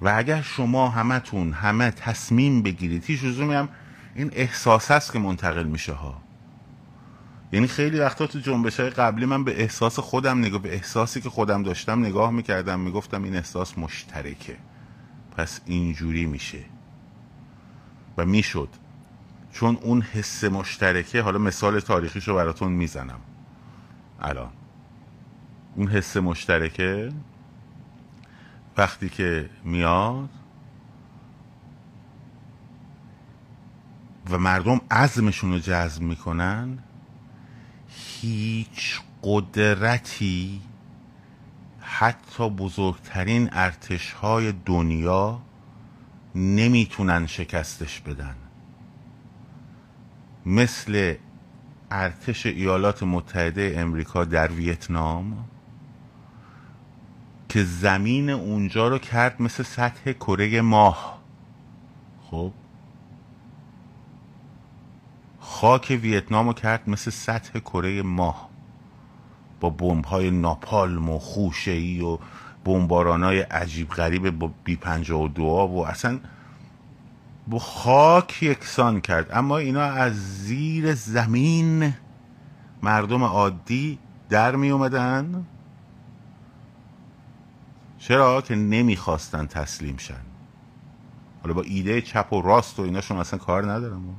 و 0.00 0.12
اگر 0.16 0.42
شما 0.42 0.88
همتون 0.88 1.52
همه 1.52 1.90
تصمیم 1.90 2.62
بگیرید 2.62 3.04
هیچ 3.04 3.24
هم 3.24 3.68
این 4.14 4.30
احساس 4.32 4.90
است 4.90 5.12
که 5.12 5.18
منتقل 5.18 5.64
میشه 5.64 5.92
ها. 5.92 6.22
یعنی 7.52 7.66
خیلی 7.66 8.00
وقتا 8.00 8.26
تو 8.26 8.38
جنبش 8.38 8.80
های 8.80 8.90
قبلی 8.90 9.26
من 9.26 9.44
به 9.44 9.62
احساس 9.62 9.98
خودم 9.98 10.38
نگاه 10.38 10.62
به 10.62 10.74
احساسی 10.74 11.20
که 11.20 11.30
خودم 11.30 11.62
داشتم 11.62 12.00
نگاه 12.00 12.30
می‌کردم 12.30 12.80
می‌گفتم 12.80 13.22
این 13.22 13.36
احساس 13.36 13.78
مشترکه. 13.78 14.56
پس 15.36 15.60
اینجوری 15.66 16.26
میشه. 16.26 16.64
و 18.16 18.26
می‌شد. 18.26 18.68
چون 19.52 19.78
اون 19.82 20.02
حس 20.02 20.44
مشترکه 20.44 21.22
حالا 21.22 21.38
مثال 21.38 21.80
تاریخیشو 21.80 22.34
براتون 22.34 22.72
می‌زنم. 22.72 23.20
الان. 24.20 24.50
اون 25.76 25.88
حس 25.88 26.16
مشترکه؟ 26.16 27.12
وقتی 28.76 29.08
که 29.08 29.50
میاد 29.64 30.28
و 34.30 34.38
مردم 34.38 34.80
عزمشون 34.90 35.52
رو 35.52 35.58
جذب 35.58 36.02
می‌کنن 36.02 36.78
هیچ 38.20 39.00
قدرتی 39.22 40.60
حتی 41.80 42.50
بزرگترین 42.50 43.48
ارتش 43.52 44.12
های 44.12 44.52
دنیا 44.52 45.40
نمی‌تونن 46.34 47.26
شکستش 47.26 48.00
بدن. 48.00 48.34
مثل 50.46 51.14
ارتش 51.90 52.46
ایالات 52.46 53.02
متحده 53.02 53.74
امریکا 53.76 54.24
در 54.24 54.52
ویتنام 54.52 55.44
که 57.48 57.64
زمین 57.64 58.30
اونجا 58.30 58.88
رو 58.88 58.98
کرد 58.98 59.42
مثل 59.42 59.62
سطح 59.62 60.12
کره 60.12 60.60
ماه. 60.60 61.20
خب؟ 62.30 62.52
خاک 65.60 65.98
ویتنام 66.02 66.46
رو 66.46 66.52
کرد 66.52 66.90
مثل 66.90 67.10
سطح 67.10 67.58
کره 67.58 68.02
ماه. 68.02 68.48
با 69.60 69.70
بمب 69.70 70.04
های 70.04 70.30
ناپالم 70.30 71.10
و 71.10 71.18
خوشه 71.18 71.70
ای 71.70 72.00
و 72.00 72.18
بمباران 72.64 73.22
های 73.22 73.40
عجیب 73.40 73.88
غریب 73.88 74.30
با 74.30 74.50
بی 74.64 74.76
پنجاه 74.76 75.22
و 75.22 75.28
دو 75.28 75.42
و 75.42 75.78
اصلا 75.78 76.20
با 77.48 77.58
خاک 77.58 78.42
یکسان 78.42 79.00
کرد. 79.00 79.26
اما 79.32 79.58
اینا 79.58 79.82
از 79.82 80.44
زیر 80.44 80.94
زمین 80.94 81.94
مردم 82.82 83.24
عادی 83.24 83.98
در 84.28 84.56
می 84.56 84.70
اومدن. 84.70 85.46
چرا 87.98 88.40
که 88.40 88.54
نمی‌خواستن 88.54 89.46
تسلیم 89.46 89.96
شن. 89.96 90.24
حالا 91.42 91.54
با 91.54 91.62
ایده 91.62 92.00
چپ 92.00 92.32
و 92.32 92.42
راست 92.42 92.78
و 92.78 92.82
ایناشون 92.82 93.16
اصلا 93.16 93.38
کار 93.38 93.72
ندارم. 93.72 94.16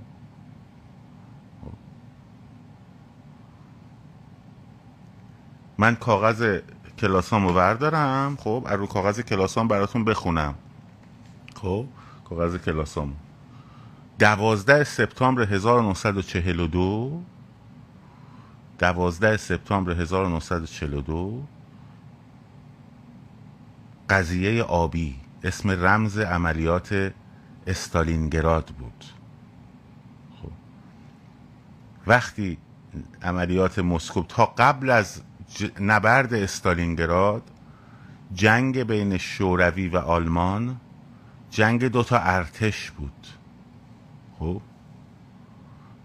من 5.82 5.96
کاغذ 5.96 6.60
کلاسام 7.00 7.48
رو 7.48 7.54
بردارم. 7.54 8.36
خب 8.40 8.68
از 8.70 8.80
رو 8.80 8.88
کاغذ 8.88 9.20
کلاسام 9.20 9.68
براتون 9.68 10.06
بخونم. 10.06 10.56
خب 11.56 11.86
کاغذ 12.30 12.58
کلاسام 12.58 13.14
دوازده 14.20 14.84
سپتامبر 14.84 15.42
1942 15.42 17.22
دوازده 18.80 19.38
سپتامبر 19.38 19.92
1942 19.92 21.44
قضیه 24.10 24.64
آبی. 24.64 25.16
اسم 25.44 25.72
رمز 25.72 26.18
عملیات 26.18 27.14
استالینگراد 27.68 28.66
بود. 28.66 29.06
خب. 30.42 30.52
وقتی 32.08 32.58
عملیات 33.22 33.80
مسکو 33.80 34.24
تا 34.24 34.46
قبل 34.46 34.90
از 34.90 35.22
نبرد 35.80 36.34
استالینگراد 36.34 37.44
جنگ 38.34 38.84
بین 38.84 39.18
شوروی 39.18 39.88
و 39.88 39.98
آلمان 39.98 40.78
جنگ 41.50 41.86
دو 41.86 42.04
تا 42.04 42.18
ارتش 42.18 42.92
بود. 42.92 43.28
خب؟ 44.40 44.62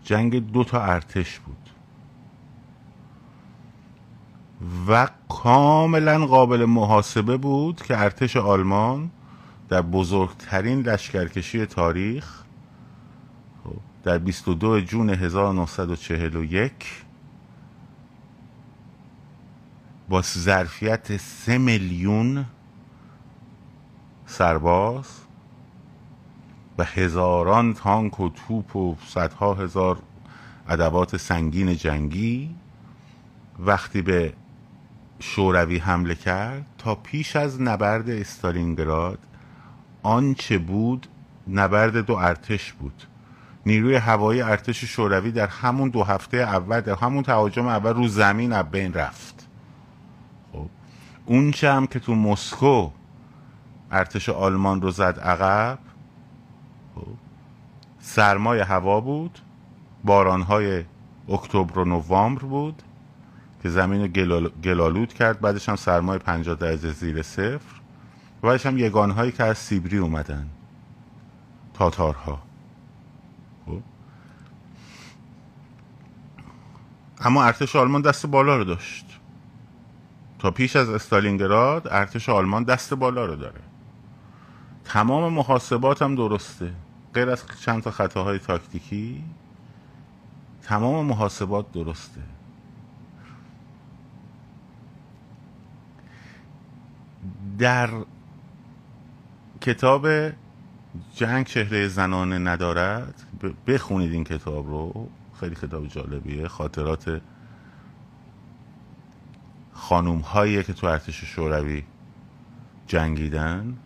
جنگ 0.05 0.53
دو 0.53 0.65
تا 0.65 0.83
ارتش 0.83 1.39
بود. 1.39 1.57
و 4.89 5.09
کاملا 5.29 6.27
قابل 6.27 6.65
محاسبه 6.65 7.37
بود 7.37 7.83
که 7.83 7.99
ارتش 7.99 8.37
آلمان 8.37 9.11
در 9.69 9.83
بزرگترین 9.83 10.81
لشکرکشی 10.81 11.67
تاریخ 11.67 12.43
خب، 13.65 13.77
در 14.03 14.19
22 14.19 14.81
جون 14.81 15.11
1941 15.11 17.06
با 20.09 20.23
ظرفیت 20.23 21.17
سه 21.17 21.59
میلیون 21.59 22.45
سرباز 24.27 25.21
و 26.79 26.85
هزاران 26.85 27.75
تانک 27.75 28.21
و 28.21 28.29
توپ 28.29 28.77
و 28.77 28.97
صدها 29.07 29.55
هزار 29.55 29.99
ادوات 30.69 31.17
سنگین 31.17 31.77
جنگی 31.77 32.55
وقتی 33.59 34.03
به 34.03 34.33
شوروی 35.19 35.79
حمله 35.79 36.15
کرد 36.15 36.67
تا 36.79 36.95
پیش 36.95 37.37
از 37.37 37.63
نبرد 37.63 38.11
استالینگراد 38.11 39.19
آنچه 40.03 40.59
بود 40.59 41.07
نبرد 41.49 41.97
دو 41.97 42.15
ارتش 42.15 42.73
بود. 42.73 43.03
نیروی 43.67 43.97
هوایی 43.97 44.43
ارتش 44.43 44.85
شوروی 44.85 45.31
در 45.31 45.47
همون 45.47 45.89
دو 45.89 46.05
هفته 46.05 46.37
اول 46.37 46.81
در 46.81 46.95
همون 46.95 47.23
تهاجم 47.23 47.67
اول 47.67 47.95
رو 47.95 48.09
زمین 48.09 48.53
از 48.53 48.71
بین 48.71 48.93
رفت. 48.95 49.36
اون 51.27 51.55
هم 51.63 51.87
که 51.87 51.99
تو 51.99 52.15
مسکو 52.15 52.91
ارتش 53.91 54.29
آلمان 54.29 54.83
رو 54.83 54.91
زد 54.91 55.21
عقب 55.21 55.79
خب 56.95 57.07
سرمای 57.99 58.61
هوا 58.61 59.01
بود 59.01 59.39
بارانهای 60.05 60.85
اکتبر 61.29 61.79
و 61.79 61.85
نوامبر 61.85 62.43
بود 62.43 62.83
که 63.63 63.69
زمین 63.69 64.01
رو 64.01 64.09
گلال... 64.09 64.49
گلالود 64.49 65.15
کرد 65.15 65.41
بعدش 65.41 65.69
هم 65.69 65.77
سرمای 65.77 66.19
50 66.19 66.55
درجه 66.55 66.91
زیر 66.93 67.23
صفر 67.23 67.81
بعدش 68.43 68.67
هم 68.67 68.79
یگانهایی 68.79 69.33
که 69.33 69.45
از 69.45 69.59
سیبری 69.59 69.99
اومدن 69.99 70.47
تاتارها 71.75 72.43
خب. 73.67 73.81
اما 77.21 77.45
ارتش 77.45 77.77
آلمان 77.77 78.03
دست 78.03 78.27
بالا 78.27 78.57
رو 78.57 78.65
داشت 78.65 79.21
تا 80.39 80.51
پیش 80.51 80.77
از 80.77 80.89
استالینگراد 80.89 81.89
ارتش 81.91 82.29
آلمان 82.29 82.65
دست 82.65 82.95
بالا 82.95 83.27
رو 83.27 83.37
داره. 83.37 83.61
تمام 84.85 85.33
محاسبات 85.33 86.03
هم 86.03 86.15
درسته. 86.15 86.73
غیر 87.15 87.31
از 87.31 87.45
چند 87.61 87.83
تا 87.83 87.91
خطاهای 87.91 88.39
تاکتیکی 88.39 89.25
تمام 90.63 91.07
محاسبات 91.07 91.73
درسته. 91.73 92.21
در 97.59 97.91
کتاب 99.61 100.09
جنگ 101.15 101.47
چهره 101.47 101.89
زنانه 101.89 102.39
ندارد 102.39 103.23
بخونید 103.67 104.13
این 104.13 104.25
کتاب 104.25 104.67
رو. 104.67 105.09
خیلی 105.41 105.55
کتاب 105.55 105.87
جالبیه. 105.87 106.49
خاطرات 106.49 107.21
خانوم 109.77 110.19
هایی 110.19 110.63
که 110.63 110.73
تو 110.73 110.87
ارتش 110.87 111.25
شوروی 111.25 111.85
جنگیدن؟ 112.87 113.77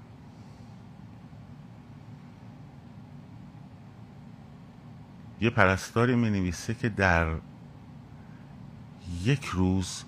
یه 5.40 5.50
پرستاری 5.50 6.14
می 6.14 6.30
نویسه 6.30 6.74
که 6.74 6.88
در 6.88 7.26
یک 9.22 9.44
روز 9.44 10.04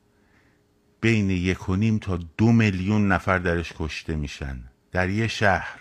بین 1.02 1.30
یک 1.30 1.70
و 1.70 1.76
نیم 1.76 1.98
تا 1.98 2.20
دو 2.38 2.52
میلیون 2.52 3.12
نفر 3.12 3.38
درش 3.38 3.74
کشته 3.78 4.16
میشن. 4.16 4.64
در 4.92 5.10
یه 5.10 5.28
شهر. 5.28 5.80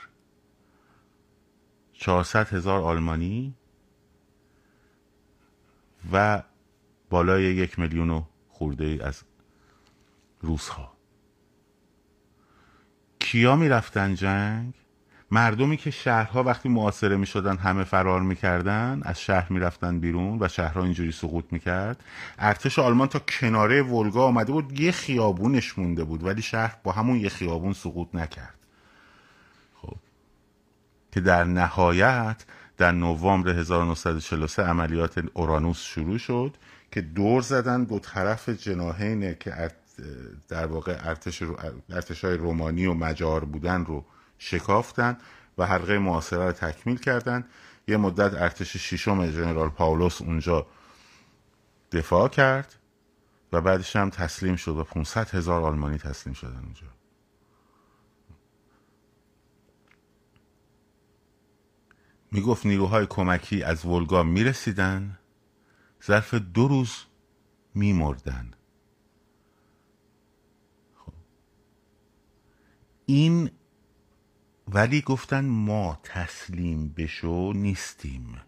400 1.93 2.49
هزار 2.49 2.81
آلمانی 2.81 3.55
و 6.13 6.43
بالای 7.11 7.43
یک 7.43 7.79
میلیون 7.79 8.11
و 8.11 8.23
خورده 8.49 8.99
از 9.05 9.23
روس 10.41 10.69
ها 10.69 10.97
کیا 13.19 13.57
می‌رفتن 13.57 14.15
جنگ؟ 14.15 14.75
مردمی 15.31 15.77
که 15.77 15.91
شهرها 15.91 16.43
وقتی 16.43 16.69
معاصره 16.69 17.17
می 17.17 17.27
شدن 17.27 17.57
همه 17.57 17.85
فرار 17.85 18.21
می‌کردن 18.21 19.01
از 19.05 19.21
شهر 19.21 19.53
می‌رفتن 19.53 20.01
بیرون 20.01 20.39
و 20.41 20.49
شهرها 20.49 20.85
اینجوری 20.85 21.13
سقوط 21.13 21.45
می‌کرد. 21.51 22.05
ارتش 22.39 22.79
آلمان 22.79 23.09
تا 23.09 23.19
کناره 23.19 23.83
ولگا 23.83 24.27
آمده 24.27 24.53
بود 24.53 24.81
یه 24.81 24.93
خیابونش 24.93 25.79
مونده 25.79 26.05
بود 26.05 26.25
ولی 26.25 26.43
شهر 26.43 26.77
با 26.83 26.93
همون 26.93 27.17
یه 27.17 27.29
خیابون 27.29 27.73
سقوط 27.73 28.15
نکرد. 28.15 28.55
خب. 29.75 29.97
که 31.13 31.21
در 31.21 31.45
نهایت 31.45 32.45
در 32.77 32.93
نوامبر 32.93 33.51
1943 33.51 34.63
عملیات 34.63 35.25
اورانوس 35.35 35.83
شروع 35.83 36.19
شد 36.19 36.57
که 36.93 37.01
دور 37.01 37.43
زدن 37.43 37.85
دو 37.85 37.99
طرف 37.99 38.49
جناهین 38.49 39.35
که 39.35 39.71
در 40.49 40.67
واقع 40.67 40.97
ارتش, 41.01 41.43
ارتش 41.91 42.25
های 42.25 42.37
رومانی 42.37 42.87
و 42.87 42.95
مجار 42.95 43.45
بودن 43.45 43.85
رو 43.85 44.05
شکافتن 44.39 45.19
و 45.59 45.67
حلقه 45.67 45.99
معاصره 45.99 46.45
رو 46.45 46.53
تکمیل 46.53 46.97
کردن. 46.97 47.45
یه 47.89 47.97
مدت 47.97 48.35
ارتش 48.35 48.77
ششم 48.77 49.31
جنرال 49.31 49.69
پاولوس 49.69 50.23
اونجا 50.23 50.67
دفاع 51.93 52.29
کرد 52.29 52.75
و 53.53 53.61
بعدش 53.61 53.97
هم 53.97 54.11
تسلیم 54.11 54.57
شد 54.57 54.77
و 54.77 54.85
500 54.85 55.35
هزار 55.35 55.63
آلمانی 55.63 55.99
تسلیم 55.99 56.35
شدن 56.35 56.61
اونجا. 56.65 56.87
می‌گفت 62.33 62.67
نیروهای 62.67 63.07
کمکی 63.07 63.63
از 63.63 63.87
ولگا 63.87 64.23
می‌رسیدن 64.23 65.19
ظرف 66.07 66.35
دو 66.35 66.69
روز 66.69 67.05
میمردن 67.75 68.51
خب. 70.95 71.13
این 73.07 73.51
ولی 74.69 75.01
گفتن 75.01 75.45
ما 75.45 76.01
تسلیم 76.03 76.89
بشو 76.89 77.53
نیستیم 77.55 78.41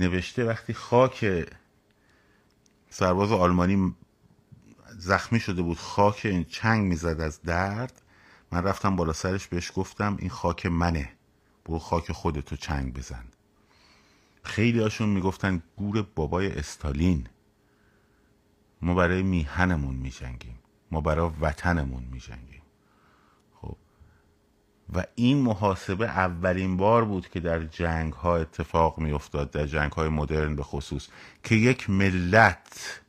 نوشته 0.00 0.44
وقتی 0.44 0.74
خاک 0.74 1.46
سرباز 2.90 3.32
آلمانی 3.32 3.94
زخمی 4.98 5.40
شده 5.40 5.62
بود 5.62 5.78
خاک 5.78 6.48
چنگ 6.48 6.86
می‌زد 6.86 7.20
از 7.20 7.42
درد 7.42 8.02
من 8.52 8.64
رفتم 8.64 8.96
بالا 8.96 9.12
سرش 9.12 9.46
بهش 9.46 9.72
گفتم 9.74 10.16
این 10.20 10.30
خاک 10.30 10.66
منه. 10.66 11.12
برو 11.64 11.78
خاک 11.78 12.12
خودتو 12.12 12.56
چنگ 12.56 12.94
بزن. 12.94 13.24
خیلی 14.42 14.80
هاشون 14.80 15.08
می‌گفتن 15.08 15.62
گور 15.76 16.06
بابای 16.14 16.58
استالین. 16.58 17.26
ما 18.82 18.94
برای 18.94 19.22
میهنمون 19.22 19.94
میجنگیم. 19.94 20.58
ما 20.90 21.00
برای 21.00 21.30
وطنمون 21.40 22.02
میجنگیم. 22.12 22.62
خب. 23.54 23.76
و 24.94 25.04
این 25.14 25.42
محاسبه 25.42 26.06
اولین 26.06 26.76
بار 26.76 27.04
بود 27.04 27.28
که 27.28 27.40
در 27.40 27.64
جنگ 27.64 28.12
ها 28.12 28.36
اتفاق 28.36 28.98
میافتاد 28.98 29.50
در 29.50 29.66
جنگ 29.66 29.92
های 29.92 30.08
مدرن 30.08 30.56
به 30.56 30.62
خصوص 30.62 31.08
که 31.44 31.54
یک 31.54 31.90
ملت 31.90 33.00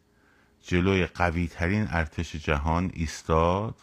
جلوی 0.63 1.05
قوی 1.05 1.47
ترین 1.47 1.87
ارتش 1.89 2.35
جهان 2.35 2.91
ایستاد. 2.93 3.75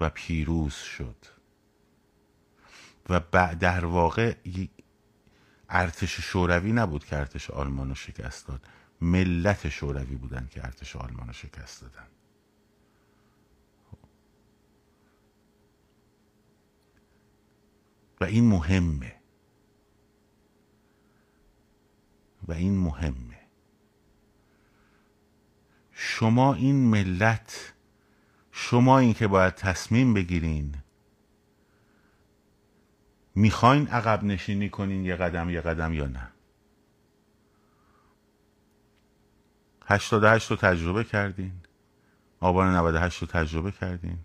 و 0.00 0.10
پیروز 0.10 0.74
شد. 0.74 1.16
و 3.08 3.20
در 3.60 3.84
واقع 3.84 4.34
ارتش 5.68 6.20
شوروی 6.20 6.72
نبود 6.72 7.04
که 7.04 7.16
ارتش 7.16 7.50
آلمان 7.50 7.88
رو 7.88 7.94
شکست 7.94 8.46
داد. 8.46 8.66
ملت 9.00 9.68
شوروی 9.68 10.16
بودن 10.16 10.48
که 10.50 10.64
ارتش 10.64 10.96
آلمان 10.96 11.26
رو 11.26 11.32
شکست 11.32 11.82
دادن. 11.82 12.06
و 18.20 18.24
این 18.24 18.48
مهمه. 18.48 19.14
و 22.48 22.52
این 22.52 22.78
مهمه. 22.78 23.40
شما 25.92 26.54
این 26.54 26.90
ملت 26.90 27.72
شما 28.62 28.98
این 28.98 29.14
که 29.14 29.26
باید 29.26 29.54
تصمیم 29.54 30.14
بگیرین. 30.14 30.74
می‌خواین 33.34 33.88
عقب 33.88 34.24
نشینی 34.24 34.68
کنین 34.68 35.04
یه 35.04 35.16
قدم 35.16 35.50
یه 35.50 35.60
قدم 35.60 35.94
یا 35.94 36.06
نه. 36.06 36.28
هشتاد 39.86 40.24
هشت 40.24 40.50
رو 40.50 40.56
تجربه 40.56 41.04
کردین. 41.04 41.52
آبان 42.40 42.74
98 42.74 43.18
رو 43.18 43.26
تجربه 43.26 43.70
کردین. 43.70 44.18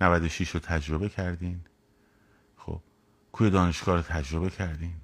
96 0.00 0.50
رو 0.50 0.60
تجربه 0.60 1.08
کردین. 1.08 1.60
خب 2.56 2.80
کوی 3.32 3.50
دانشگاه 3.50 3.96
رو 3.96 4.02
تجربه 4.02 4.50
کردین. 4.50 4.96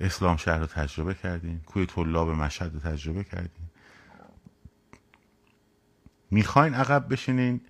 اسلام 0.00 0.36
شهر 0.36 0.58
رو 0.58 0.66
تجربه 0.66 1.14
کردین. 1.14 1.60
کوی 1.60 1.86
طلاب 1.86 2.28
مشهد 2.28 2.74
رو 2.74 2.80
تجربه 2.80 3.24
کردین. 3.24 3.70
می‌خواین 6.30 6.74
عقب 6.74 7.12
بشینین. 7.12 7.60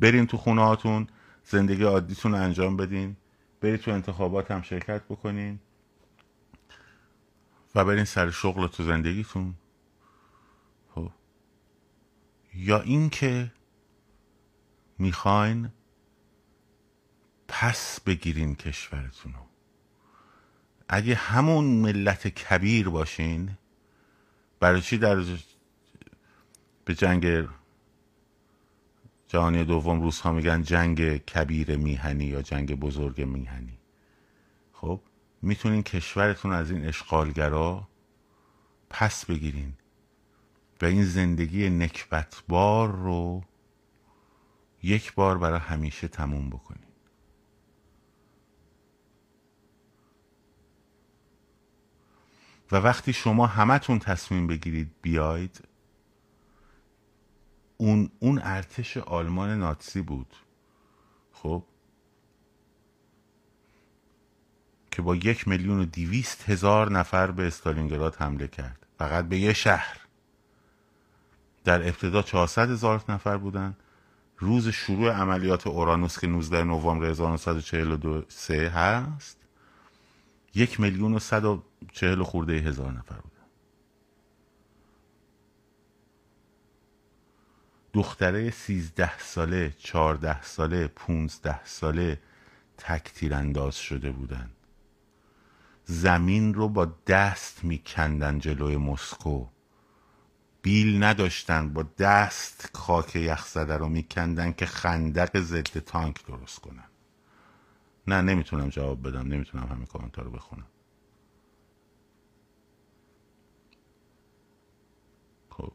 برین 0.00 0.26
تو 0.26 0.36
خونه 0.36 0.62
هاتون 0.64 1.06
زندگی 1.44 1.82
عادیتون 1.82 2.34
انجام 2.34 2.76
بدین 2.76 3.16
برید 3.60 3.80
تو 3.80 3.90
انتخابات 3.90 4.50
هم 4.50 4.62
شرکت 4.62 5.02
بکنین 5.04 5.60
و 7.74 7.84
برین 7.84 8.04
سر 8.04 8.30
شغل 8.30 8.66
تو 8.66 8.82
زندگیتون. 8.82 9.54
خب. 10.94 11.10
یا 12.54 12.80
اینکه 12.80 13.52
می‌خواین 14.98 15.68
پس 17.48 18.00
بگیرین 18.00 18.54
کشورتون 18.54 19.32
رو. 19.32 19.40
اگه 20.88 21.14
همون 21.14 21.64
ملت 21.64 22.28
کبیر 22.28 22.88
باشین 22.88 23.58
برای 24.60 24.80
چی 24.80 24.98
در 24.98 25.24
به 26.84 26.94
جنگ 26.94 27.48
جهانی 29.28 29.64
دوم 29.64 30.02
روس 30.02 30.20
ها 30.20 30.32
میگن 30.32 30.62
جنگ 30.62 31.16
کبیر 31.16 31.76
میهنی 31.76 32.24
یا 32.24 32.42
جنگ 32.42 32.74
بزرگ 32.74 33.22
میهنی. 33.22 33.78
خب 34.72 35.00
می‌تونین 35.42 35.82
کشورتون 35.82 36.52
از 36.52 36.70
این 36.70 36.86
اشغالگرا 36.86 37.88
پس 38.90 39.24
بگیرین 39.26 39.72
و 40.82 40.84
این 40.84 41.04
زندگی 41.04 41.70
نکبتبار 41.70 42.92
رو 42.92 43.42
یک 44.82 45.14
بار 45.14 45.38
برای 45.38 45.60
همیشه 45.60 46.08
تموم 46.08 46.50
بکنین. 46.50 46.88
و 52.72 52.76
وقتی 52.76 53.12
شما 53.12 53.46
همتون 53.46 53.98
تصمیم 53.98 54.46
بگیرید 54.46 54.90
بیاید 55.02 55.67
اون 57.80 58.10
اون 58.18 58.40
ارتش 58.42 58.96
آلمان 58.96 59.58
ناتسی 59.58 60.02
بود. 60.02 60.34
خب؟ 61.32 61.64
که 64.90 65.02
با 65.02 65.16
یک 65.16 65.48
میلیون 65.48 65.80
و 65.80 65.84
دیویست 65.84 66.50
هزار 66.50 66.92
نفر 66.92 67.30
به 67.30 67.46
استالینگراد 67.46 68.16
حمله 68.16 68.48
کرد. 68.48 68.86
فقط 68.98 69.28
به 69.28 69.38
یه 69.38 69.52
شهر. 69.52 69.96
در 71.64 71.82
ابتدا 71.82 72.22
400 72.22 72.70
هزار 72.70 73.04
نفر 73.08 73.36
بودن. 73.36 73.76
روز 74.38 74.68
شروع 74.68 75.12
عملیات 75.12 75.66
اورانوس 75.66 76.18
که 76.18 76.26
19 76.26 76.64
نوامبر 76.64 77.06
1943 77.06 78.68
هست 78.68 79.36
یک 80.54 80.80
میلیون 80.80 81.14
و 81.14 81.18
صد 81.18 81.44
و 81.44 81.62
چهل 81.92 82.22
خورده 82.22 82.52
هزار 82.52 82.92
نفر 82.92 83.14
بودن. 83.14 83.37
دختره 87.92 88.50
سیزده 88.50 89.18
ساله 89.18 89.74
چهارده 89.78 90.42
ساله 90.42 90.88
پونزده 90.88 91.64
ساله 91.64 92.20
تک 92.78 93.12
تیرانداز 93.14 93.76
شده 93.76 94.10
بودن. 94.12 94.50
زمین 95.84 96.54
رو 96.54 96.68
با 96.68 96.84
دست 97.06 97.64
میکندن 97.64 98.38
جلوی 98.38 98.76
مسکو. 98.76 99.46
بیل 100.62 101.04
نداشتن 101.04 101.72
با 101.72 101.82
دست 101.82 102.70
خاک 102.74 103.16
یخ 103.16 103.46
زده 103.46 103.76
رو 103.76 103.88
میکندن 103.88 104.52
که 104.52 104.66
خندق 104.66 105.40
ضد 105.40 105.78
تانک 105.78 106.26
درست 106.26 106.58
کنن. 106.58 106.84
نه 108.06 108.20
نمی‌تونم 108.20 108.68
جواب 108.68 109.08
بدم 109.08 109.26
نمی‌تونم 109.28 109.66
همه 109.66 109.86
کامنت 109.86 110.18
رو 110.18 110.30
بخونم 110.30 110.66
خب 115.50 115.72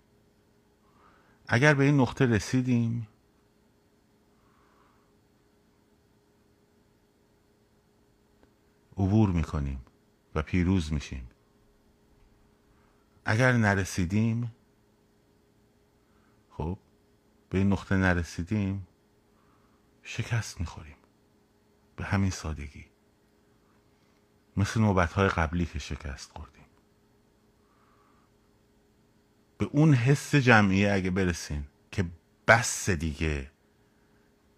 اگر 1.53 1.73
به 1.73 1.83
این 1.83 1.99
نقطه 1.99 2.25
رسیدیم 2.25 3.07
عبور 8.97 9.29
می‌کنیم 9.29 9.85
و 10.35 10.41
پیروز 10.41 10.93
میشیم. 10.93 11.29
اگر 13.25 13.51
نرسیدیم 13.51 14.55
خب 16.49 16.79
به 17.49 17.57
این 17.57 17.73
نقطه 17.73 17.95
نرسیدیم 17.95 18.87
شکست 20.03 20.59
می‌خوریم. 20.59 20.97
به 21.95 22.03
همین 22.03 22.29
سادگی. 22.29 22.85
مثل 24.57 24.81
نوبت 24.81 25.13
های 25.13 25.27
قبلی 25.27 25.65
که 25.65 25.79
شکست 25.79 26.31
خوردیم. 26.31 26.62
به 29.57 29.69
اون 29.71 29.93
حس 29.93 30.35
جمعیه 30.35 30.91
اگه 30.91 31.09
برسیم 31.11 31.67
که 31.91 32.05
بس 32.47 32.89
دیگه 32.89 33.51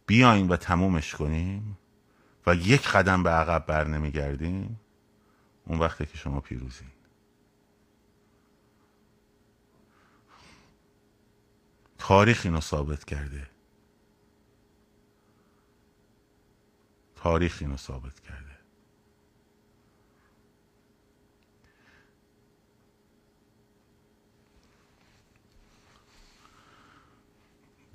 بیاین 0.08 0.48
و 0.48 0.56
تمومش 0.58 1.16
کنیم 1.16 1.78
و 2.48 2.56
یک 2.56 2.88
قدم 2.88 3.24
به 3.24 3.30
عقب 3.30 3.66
بر 3.66 3.88
نمیگردیم 3.88 4.80
اون 5.66 5.80
وقته 5.80 6.06
که 6.06 6.18
شما 6.18 6.40
پیروزین. 6.40 6.88
تاریخ 11.98 12.42
اینو 12.44 12.62
ثابت 12.62 13.06
کرده. 13.06 13.48
تاریخ 17.16 17.58
اینو 17.62 17.78
ثابت 17.78 18.20
کرده. 18.20 18.55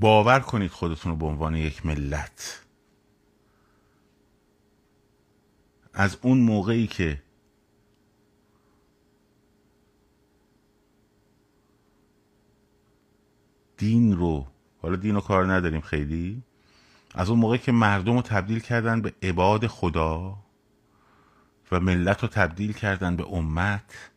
باور 0.01 0.41
کنید 0.41 0.71
خودتون 0.71 1.13
رو 1.13 1.19
به 1.19 1.27
عنوان 1.27 1.57
یک 1.57 1.87
ملت. 1.87 2.63
از 5.95 6.19
اون 6.23 6.39
موقعی 6.39 6.87
که 6.87 7.23
دین 13.77 14.17
رو 14.17 14.47
حالا 14.83 14.97
دین 14.97 15.15
رو 15.15 15.21
کار 15.21 15.53
نداریم 15.53 15.81
خیلی 15.81 16.43
از 17.15 17.31
اون 17.31 17.39
موقعی 17.39 17.59
که 17.59 17.73
مردم 17.73 18.17
رو 18.17 18.23
تبدیل 18.23 18.61
کردن 18.61 19.03
به 19.03 19.15
عباد 19.23 19.67
خدا 19.67 20.39
و 21.73 21.81
ملت 21.81 22.23
رو 22.23 22.29
تبدیل 22.29 22.73
کردن 22.73 23.17
به 23.17 23.27
امت 23.27 24.11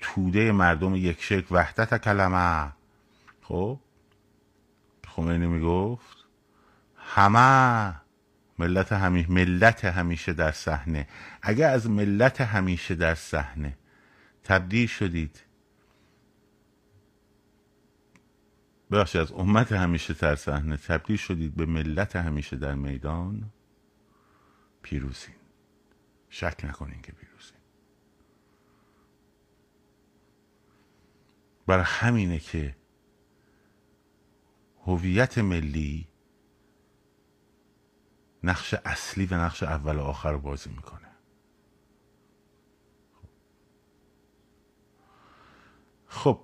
توده 0.00 0.52
مردم 0.52 0.94
یک 0.96 1.22
شکل 1.22 1.46
وحدت 1.50 2.04
کلمه 2.04 2.79
خب؟ 3.50 3.80
خمینی 5.06 5.46
می‌گفت 5.46 6.16
همه 6.96 7.94
ملت 8.58 8.92
همیشه 8.92 9.30
ملت 9.30 9.84
همیشه 9.84 10.32
در 10.32 10.50
صحنه. 10.50 11.08
اگر 11.42 11.70
از 11.70 11.90
ملت 11.90 12.40
همیشه 12.40 12.94
در 12.94 13.14
صحنه 13.14 13.78
تبدیل 14.44 14.86
شدید 14.86 15.42
ببخشید 18.90 19.20
از 19.20 19.32
امت 19.32 19.72
همیشه 19.72 20.14
در 20.14 20.36
صحنه 20.36 20.76
تبدیل 20.76 21.16
شدید 21.16 21.54
به 21.54 21.66
ملت 21.66 22.16
همیشه 22.16 22.56
در 22.56 22.74
میدان 22.74 23.52
پیروزین. 24.82 25.34
شک 26.28 26.60
نکنین 26.64 27.02
که 27.02 27.12
پیروزین. 27.12 27.60
برای 31.66 31.84
همینه 31.86 32.38
که 32.38 32.79
هویت 34.90 35.38
ملی 35.38 36.08
نقش 38.42 38.74
اصلی 38.74 39.26
و 39.26 39.34
نقش 39.34 39.62
اول 39.62 39.96
و 39.96 40.00
آخر 40.00 40.36
بازی 40.36 40.70
می‌کنه. 40.70 41.08
خب 46.06 46.40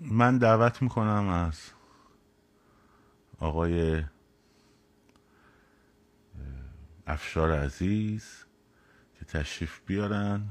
من 0.00 0.38
دعوت 0.38 0.82
می‌کنم 0.82 1.28
از 1.28 1.60
آقای 3.38 4.04
افشار 7.06 7.52
عزیز 7.52 8.44
که 9.14 9.24
تشریف 9.24 9.80
بیارن. 9.86 10.48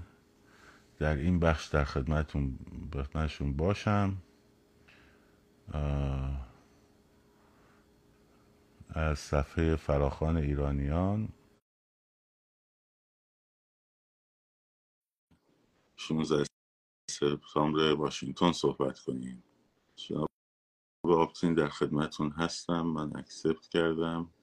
در 0.97 1.15
این 1.15 1.39
بخش 1.39 1.65
در 1.65 1.83
خدمتون 1.83 2.59
باشم. 3.57 4.17
از 8.99 9.19
صفحه 9.19 9.75
فراخان 9.75 10.37
ایرانیان. 10.37 11.29
16 15.97 16.43
سپتامبر 17.11 17.93
واشنگتن 17.93 18.51
صحبت 18.51 18.99
کنیم. 18.99 19.43
جناب 19.95 20.27
آپتین 21.03 21.53
در 21.53 21.69
خدمتون 21.69 22.31
هستم. 22.31 22.81
من 22.81 23.17
اکسپت 23.17 23.67
کردم. 23.67 24.33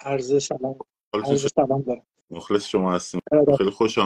عرض 0.00 0.44
سلام. 0.44 0.78
عرض 1.14 1.52
سلام 1.54 1.82
دارم. 1.82 2.06
مخلص 2.30 2.66
شما 2.66 2.94
هستیم. 2.94 3.20
خیلی 3.58 3.70
خوش 3.70 3.98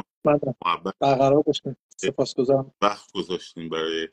محبت 0.66 0.94
برقرار 1.00 1.42
باشیم. 1.42 1.76
سپاسگزارم. 1.96 2.74
وقت 2.82 3.12
گذاشتیم 3.12 3.68
برای 3.68 4.08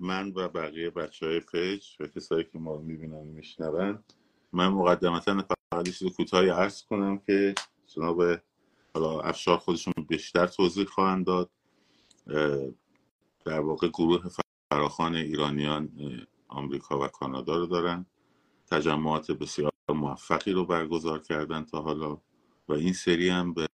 من 0.00 0.32
و 0.36 0.48
بقیه 0.48 0.90
بچه 0.90 1.26
های 1.26 1.40
پیج 1.40 1.84
و 2.00 2.06
کسایی 2.06 2.44
که 2.44 2.58
ما 2.58 2.74
رو 2.74 2.82
می‌بینن 2.82 3.26
میشنون 3.26 4.04
من 4.52 4.68
مقدمتا 4.68 5.44
فقط 5.72 5.88
چیز 5.88 6.12
کوتاهی 6.12 6.48
عرض 6.48 6.82
کنم 6.82 7.18
که 7.18 7.54
جناب 7.86 8.22
حالا 8.94 9.20
افشار 9.20 9.58
خودشون 9.58 9.94
بیشتر 10.08 10.46
توضیح 10.46 10.84
خواهند 10.84 11.26
داد. 11.26 11.50
در 13.44 13.60
واقع 13.60 13.88
گروه 13.88 14.22
فراخان 14.70 15.14
ایرانیان 15.14 15.90
آمریکا 16.48 17.00
و 17.00 17.08
کانادا 17.08 17.56
رو 17.56 17.66
دارن. 17.66 18.06
تجمعات 18.70 19.30
بسیار 19.30 19.72
موفقی 19.88 20.52
رو 20.52 20.64
برگزار 20.64 21.18
کردن 21.18 21.64
تا 21.64 21.82
حالا 21.82 22.18
و 22.68 22.72
این 22.72 22.92
سری 22.92 23.28
هم 23.28 23.54
به 23.54 23.68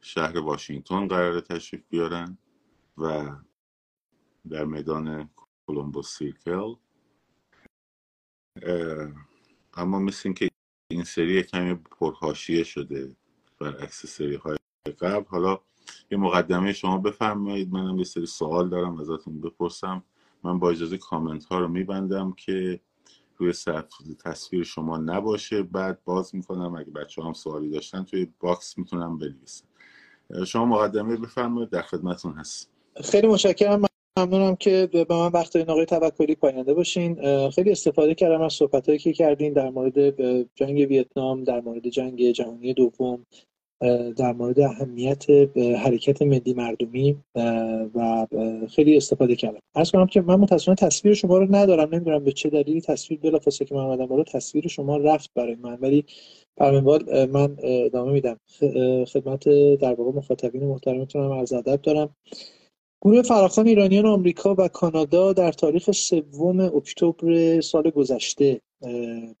شهر 0.00 0.38
واشنگتن 0.38 1.08
قرار 1.08 1.40
تشریف 1.40 1.82
بیارن 1.88 2.38
و 2.98 3.30
در 4.50 4.64
میدان 4.64 5.30
کولومبوس 5.66 6.18
سیرکل 6.18 6.74
اما 9.74 9.98
مثل 9.98 10.32
که 10.32 10.48
این 10.90 11.04
سری 11.04 11.42
کمی 11.42 11.74
پرهاشیه 11.74 12.64
شده 12.64 13.16
برعکس 13.60 14.06
سری 14.06 14.34
های 14.34 14.56
قبل. 15.00 15.24
حالا 15.28 15.60
یه 16.10 16.18
مقدمه 16.18 16.72
شما 16.72 16.98
بفرمایید. 16.98 17.72
منم 17.72 17.98
یه 17.98 18.04
سری 18.04 18.26
سوال 18.26 18.68
دارم 18.68 19.00
ازتون 19.00 19.40
بپرسم. 19.40 20.04
من 20.42 20.58
با 20.58 20.70
اجازه 20.70 20.98
کامنت 20.98 21.44
ها 21.44 21.58
رو 21.58 21.68
میبندم 21.68 22.32
که 22.32 22.80
روی 23.36 23.52
تصویر 24.24 24.64
شما 24.64 24.96
نباشه. 24.96 25.62
بعد 25.62 26.04
باز 26.04 26.34
می‌کنم. 26.34 26.74
اگه 26.74 26.90
بچه 26.90 27.22
هم 27.22 27.32
سوالی 27.32 27.70
داشتن 27.70 28.04
توی 28.04 28.32
box 28.40 28.78
می‌تونم 28.78 29.18
بنویسم. 29.18 29.64
شما 30.46 30.64
مقدمه 30.64 31.16
بفرمایید. 31.16 31.70
در 31.70 31.82
خدمتتون 31.82 32.32
هست 32.32 32.70
خیلی 33.04 33.26
متشکرم. 33.26 33.84
ممنونم 34.18 34.56
که 34.56 34.88
به 34.92 35.06
من 35.10 35.26
وقت 35.26 35.54
دادین 35.54 35.70
آقای 35.70 35.86
توکلی 35.86 36.34
پاینده 36.34 36.74
باشین. 36.74 37.18
خیلی 37.50 37.70
استفاده 37.70 38.14
کردم 38.14 38.42
از 38.42 38.52
صحبتهایی 38.52 38.98
که 38.98 39.12
کردین 39.12 39.52
در 39.52 39.70
مورد 39.70 40.20
جنگ 40.54 40.78
ویتنام 40.78 41.44
در 41.44 41.60
مورد 41.60 41.88
جنگ 41.88 42.30
جهانی 42.30 42.74
دوم 42.74 43.26
در 44.16 44.32
مورد 44.32 44.60
اهمیت 44.60 45.30
حرکت 45.58 46.22
ملی 46.22 46.54
مردمی 46.54 47.16
و 47.94 48.26
خیلی 48.70 48.96
استفاده 48.96 49.36
کردم. 49.36 49.58
ارز 49.74 49.90
کنم 49.90 50.06
که 50.06 50.20
من 50.20 50.34
متاسفانه 50.34 50.76
تصویر 50.76 51.14
شما 51.14 51.38
رو 51.38 51.46
ندارم 51.56 51.94
نمی‌دونم 51.94 52.24
به 52.24 52.32
چه 52.32 52.50
دلیلی 52.50 52.80
تصویر 52.80 53.20
بلافاصله 53.20 53.68
که 53.68 53.74
من 53.74 53.84
اومدم 53.84 54.06
بالا 54.06 54.22
تصویر 54.22 54.68
شما 54.68 54.96
رفت 54.96 55.30
برای 55.34 55.54
من. 55.54 55.78
ولی 55.80 56.04
برمنوال 56.56 57.26
من 57.26 57.56
ادامه 57.62 58.12
میدم. 58.12 58.40
خدمت 59.04 59.48
در 59.80 59.94
واقع 59.94 60.18
مخاطبین 60.18 60.64
محترمتون 60.64 61.24
هم 61.24 61.32
عرض 61.32 61.52
ادب 61.52 61.82
دارم. 61.82 62.16
گروه 63.06 63.22
فراخان 63.22 63.66
ایرانیان 63.66 64.06
آمریکا 64.06 64.54
و 64.58 64.68
کانادا 64.68 65.32
در 65.32 65.52
تاریخ 65.52 65.90
سوم 65.90 66.60
اکتبر 66.60 67.60
سال 67.60 67.90
گذشته 67.90 68.60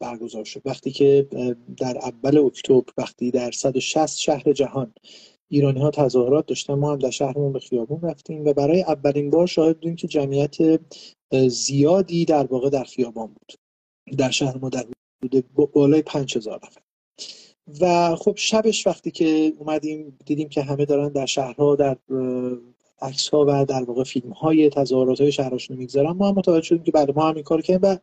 برگزار 0.00 0.44
شد. 0.44 0.62
وقتی 0.64 0.90
که 0.90 1.28
در 1.76 1.98
اول 1.98 2.38
اکتبر 2.38 2.92
وقتی 2.98 3.30
در 3.30 3.50
160 3.50 4.18
شهر 4.18 4.52
جهان 4.52 4.94
ایرانی 5.48 5.80
ها 5.80 5.90
تظاهرات 5.90 6.46
داشتن 6.46 6.74
ما 6.74 6.92
هم 6.92 6.98
در 6.98 7.10
شهرمون 7.10 7.52
به 7.52 7.58
خیابون 7.58 8.00
رفتیم 8.00 8.44
و 8.44 8.52
برای 8.52 8.82
اولین 8.82 9.30
بار 9.30 9.46
شاهد 9.46 9.76
بودیم 9.76 9.96
که 9.96 10.08
جمعیت 10.08 10.80
زیادی 11.48 12.24
در 12.24 12.46
واقع 12.46 12.70
در 12.70 12.84
خیابان 12.84 13.26
بود. 13.26 13.52
در 14.18 14.30
شهر 14.30 14.58
ما 14.58 14.68
در 14.68 14.84
حدود 15.24 15.44
بالای 15.72 16.02
5000 16.02 16.60
نفر. 16.62 16.80
و 17.80 18.16
خب 18.16 18.36
شبش 18.36 18.86
وقتی 18.86 19.10
که 19.10 19.52
اومدیم 19.58 20.18
دیدیم 20.26 20.48
که 20.48 20.62
همه 20.62 20.84
دارن 20.84 21.08
در 21.08 21.26
شهرها 21.26 21.76
در 21.76 21.96
عکس 23.04 23.28
ها 23.28 23.44
و 23.48 23.64
در 23.64 23.84
واقع 23.84 24.04
فیلم 24.04 24.30
های 24.30 24.70
تظاهرات 24.70 25.20
های 25.20 25.32
شهرشون 25.32 25.76
می‌گذارن. 25.76 26.10
ما 26.10 26.28
هم 26.28 26.34
متوجه 26.34 26.66
شدیم 26.66 26.82
که 26.82 26.92
بعد 26.92 27.16
ما 27.16 27.28
هم 27.28 27.34
این 27.34 27.44
کار 27.44 27.60
کردیم 27.60 27.90
و 27.90 27.96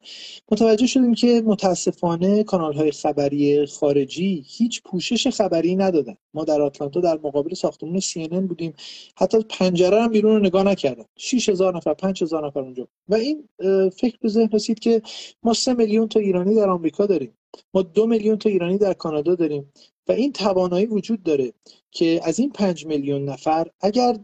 متوجه 0.51 0.87
شدیم 0.87 1.13
که 1.13 1.41
متاسفانه 1.45 2.43
کانال 2.43 2.73
های 2.73 2.91
خبری 2.91 3.65
خارجی 3.65 4.43
هیچ 4.47 4.81
پوشش 4.83 5.27
خبری 5.27 5.75
ندادن. 5.75 6.15
ما 6.33 6.43
در 6.43 6.61
آتلانتا 6.61 6.99
در 6.99 7.19
مقابل 7.23 7.53
ساختمون 7.53 7.99
سی 7.99 8.27
بودیم. 8.27 8.73
حتی 9.17 9.37
پنجره 9.49 10.01
هم 10.01 10.11
بیرون 10.11 10.35
رو 10.35 10.39
نگاه 10.39 10.63
نکردن. 10.63 11.05
6000 11.17 11.75
نفر 11.75 11.93
5000 11.93 12.47
نفر 12.47 12.59
اونجا. 12.59 12.87
و 13.09 13.15
این 13.15 13.49
فکر 13.89 14.17
به 14.21 14.29
ذهن 14.29 14.49
رسید 14.53 14.79
که 14.79 15.01
ما 15.43 15.53
سه 15.53 15.73
میلیون 15.73 16.07
تا 16.07 16.19
ایرانی 16.19 16.55
در 16.55 16.69
آمریکا 16.69 17.05
داریم. 17.05 17.37
ما 17.73 17.81
دو 17.81 18.07
میلیون 18.07 18.37
تا 18.37 18.49
ایرانی 18.49 18.77
در 18.77 18.93
کانادا 18.93 19.35
داریم. 19.35 19.71
و 20.07 20.11
این 20.11 20.31
توانایی 20.31 20.85
وجود 20.85 21.23
داره 21.23 21.53
که 21.91 22.19
از 22.23 22.39
این 22.39 22.49
پنج 22.49 22.85
میلیون 22.85 23.25
نفر 23.25 23.67
اگر 23.81 24.19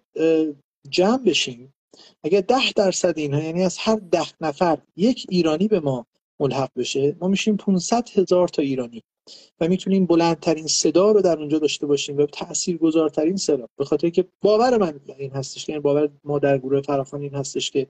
جمع 0.89 1.23
بشیم. 1.23 1.73
اگر 2.23 2.41
ده 2.41 2.71
درصد 2.76 3.17
اینها 3.17 3.43
یعنی 3.43 3.63
از 3.63 3.78
هر 3.78 3.95
ده 3.95 4.28
نفر 4.41 4.78
یک 4.95 5.26
ایرانی 5.30 5.67
به 5.67 5.80
ما 5.80 6.06
ملحق 6.39 6.69
بشه 6.76 7.15
ما 7.21 7.28
میشیم 7.28 7.58
500 7.58 8.10
هزار 8.10 8.47
تا 8.47 8.62
ایرانی. 8.62 9.04
و 9.60 9.67
می‌تونیم 9.67 10.06
بلندترین 10.06 10.67
صدا 10.67 11.12
رو 11.12 11.21
در 11.21 11.39
اونجا 11.39 11.60
داشته 11.60 11.88
باشیم 11.88 12.17
و 12.17 12.26
تاثیرگذارترین 12.26 13.36
صدا. 13.36 13.67
به 13.78 13.86
خاطر 13.86 14.10
که 14.10 14.26
باور 14.41 14.78
من 14.78 15.00
این 15.17 15.32
هستش 15.32 15.65
که 15.65 15.71
یعنی 15.71 15.82
باور 15.82 16.10
ما 16.23 16.39
در 16.39 16.58
گروه 16.58 16.82
فراخان 16.82 17.21
این 17.21 17.36
هستش 17.36 17.71
که 17.71 17.88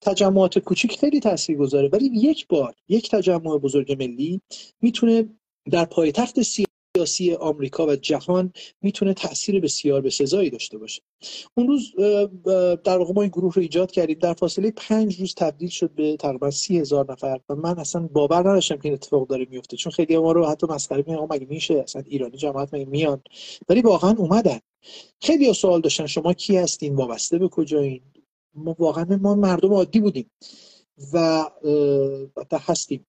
تجمعات 0.00 0.58
کوچیک 0.58 0.98
خیلی 0.98 1.20
تاثیرگذاره 1.20 1.88
ولی 1.88 2.10
یک 2.14 2.46
بار 2.48 2.74
یک 2.88 3.10
تجمع 3.10 3.58
بزرگ 3.58 3.92
ملی 3.92 4.40
می‌تونه 4.80 5.28
در 5.70 5.84
پایتخت 5.84 6.42
سیاسی 7.04 7.34
آمریکا 7.34 7.86
و 7.86 7.96
جهان 7.96 8.52
می‌تونه 8.82 9.14
تاثیر 9.14 9.60
بسیار 9.60 10.00
به 10.00 10.10
سزایی 10.10 10.50
داشته 10.50 10.78
باشه. 10.78 11.02
اون 11.54 11.68
روز 11.68 11.94
در 12.84 12.98
واقع 12.98 13.12
ما 13.12 13.22
این 13.22 13.30
گروه 13.30 13.54
رو 13.54 13.62
ایجاد 13.62 13.90
کردیم. 13.90 14.18
در 14.18 14.34
فاصله 14.34 14.70
پنج 14.70 15.20
روز 15.20 15.34
تبدیل 15.34 15.68
شد 15.68 15.90
به 15.90 16.16
تقریبا 16.16 16.50
سی 16.50 16.78
هزار 16.78 17.12
نفر 17.12 17.40
و 17.48 17.54
من 17.54 17.78
اصلا 17.78 18.08
باور 18.12 18.50
نداشتم 18.50 18.76
که 18.76 18.84
این 18.84 18.94
اتفاق 18.94 19.28
داره 19.28 19.46
میفته 19.50 19.76
چون 19.76 19.92
خیلی 19.92 20.18
ما 20.18 20.32
رو 20.32 20.46
حتی 20.46 20.66
مسخره 20.66 21.04
میگن 21.06 21.26
مگه 21.30 21.46
میشه؟ 21.50 21.74
اصلا 21.74 22.02
ایرانی 22.06 22.36
جماعت 22.36 22.74
مگه 22.74 22.84
میان؟ 22.84 23.22
ولی 23.68 23.80
واقعا 23.82 24.14
اومدن. 24.18 24.58
خیلی 25.20 25.54
سوال 25.54 25.80
داشتن 25.80 26.06
شما 26.06 26.32
کی 26.32 26.56
هستین؟ 26.56 26.94
وابسته 26.94 27.38
به 27.38 27.48
کجایین؟ 27.48 28.00
ما 28.54 28.76
واقعا 28.78 29.18
ما 29.22 29.34
مردم 29.34 29.72
عادی 29.72 30.00
بودیم 30.00 30.30
و 31.12 31.44
هستیم 32.52 33.06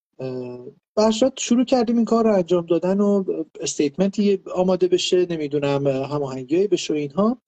برشاد 0.96 1.32
شروع 1.38 1.64
کردیم 1.64 1.96
این 1.96 2.04
کار 2.04 2.24
رو 2.24 2.34
انجام 2.34 2.66
دادن 2.66 3.00
و 3.00 3.24
استیتمنتی 3.60 4.42
آماده 4.54 4.88
بشه 4.88 5.26
نمی‌دونم 5.26 5.86
هماهنگی 5.86 6.66
بشه 6.68 6.94
اینها. 6.94 7.38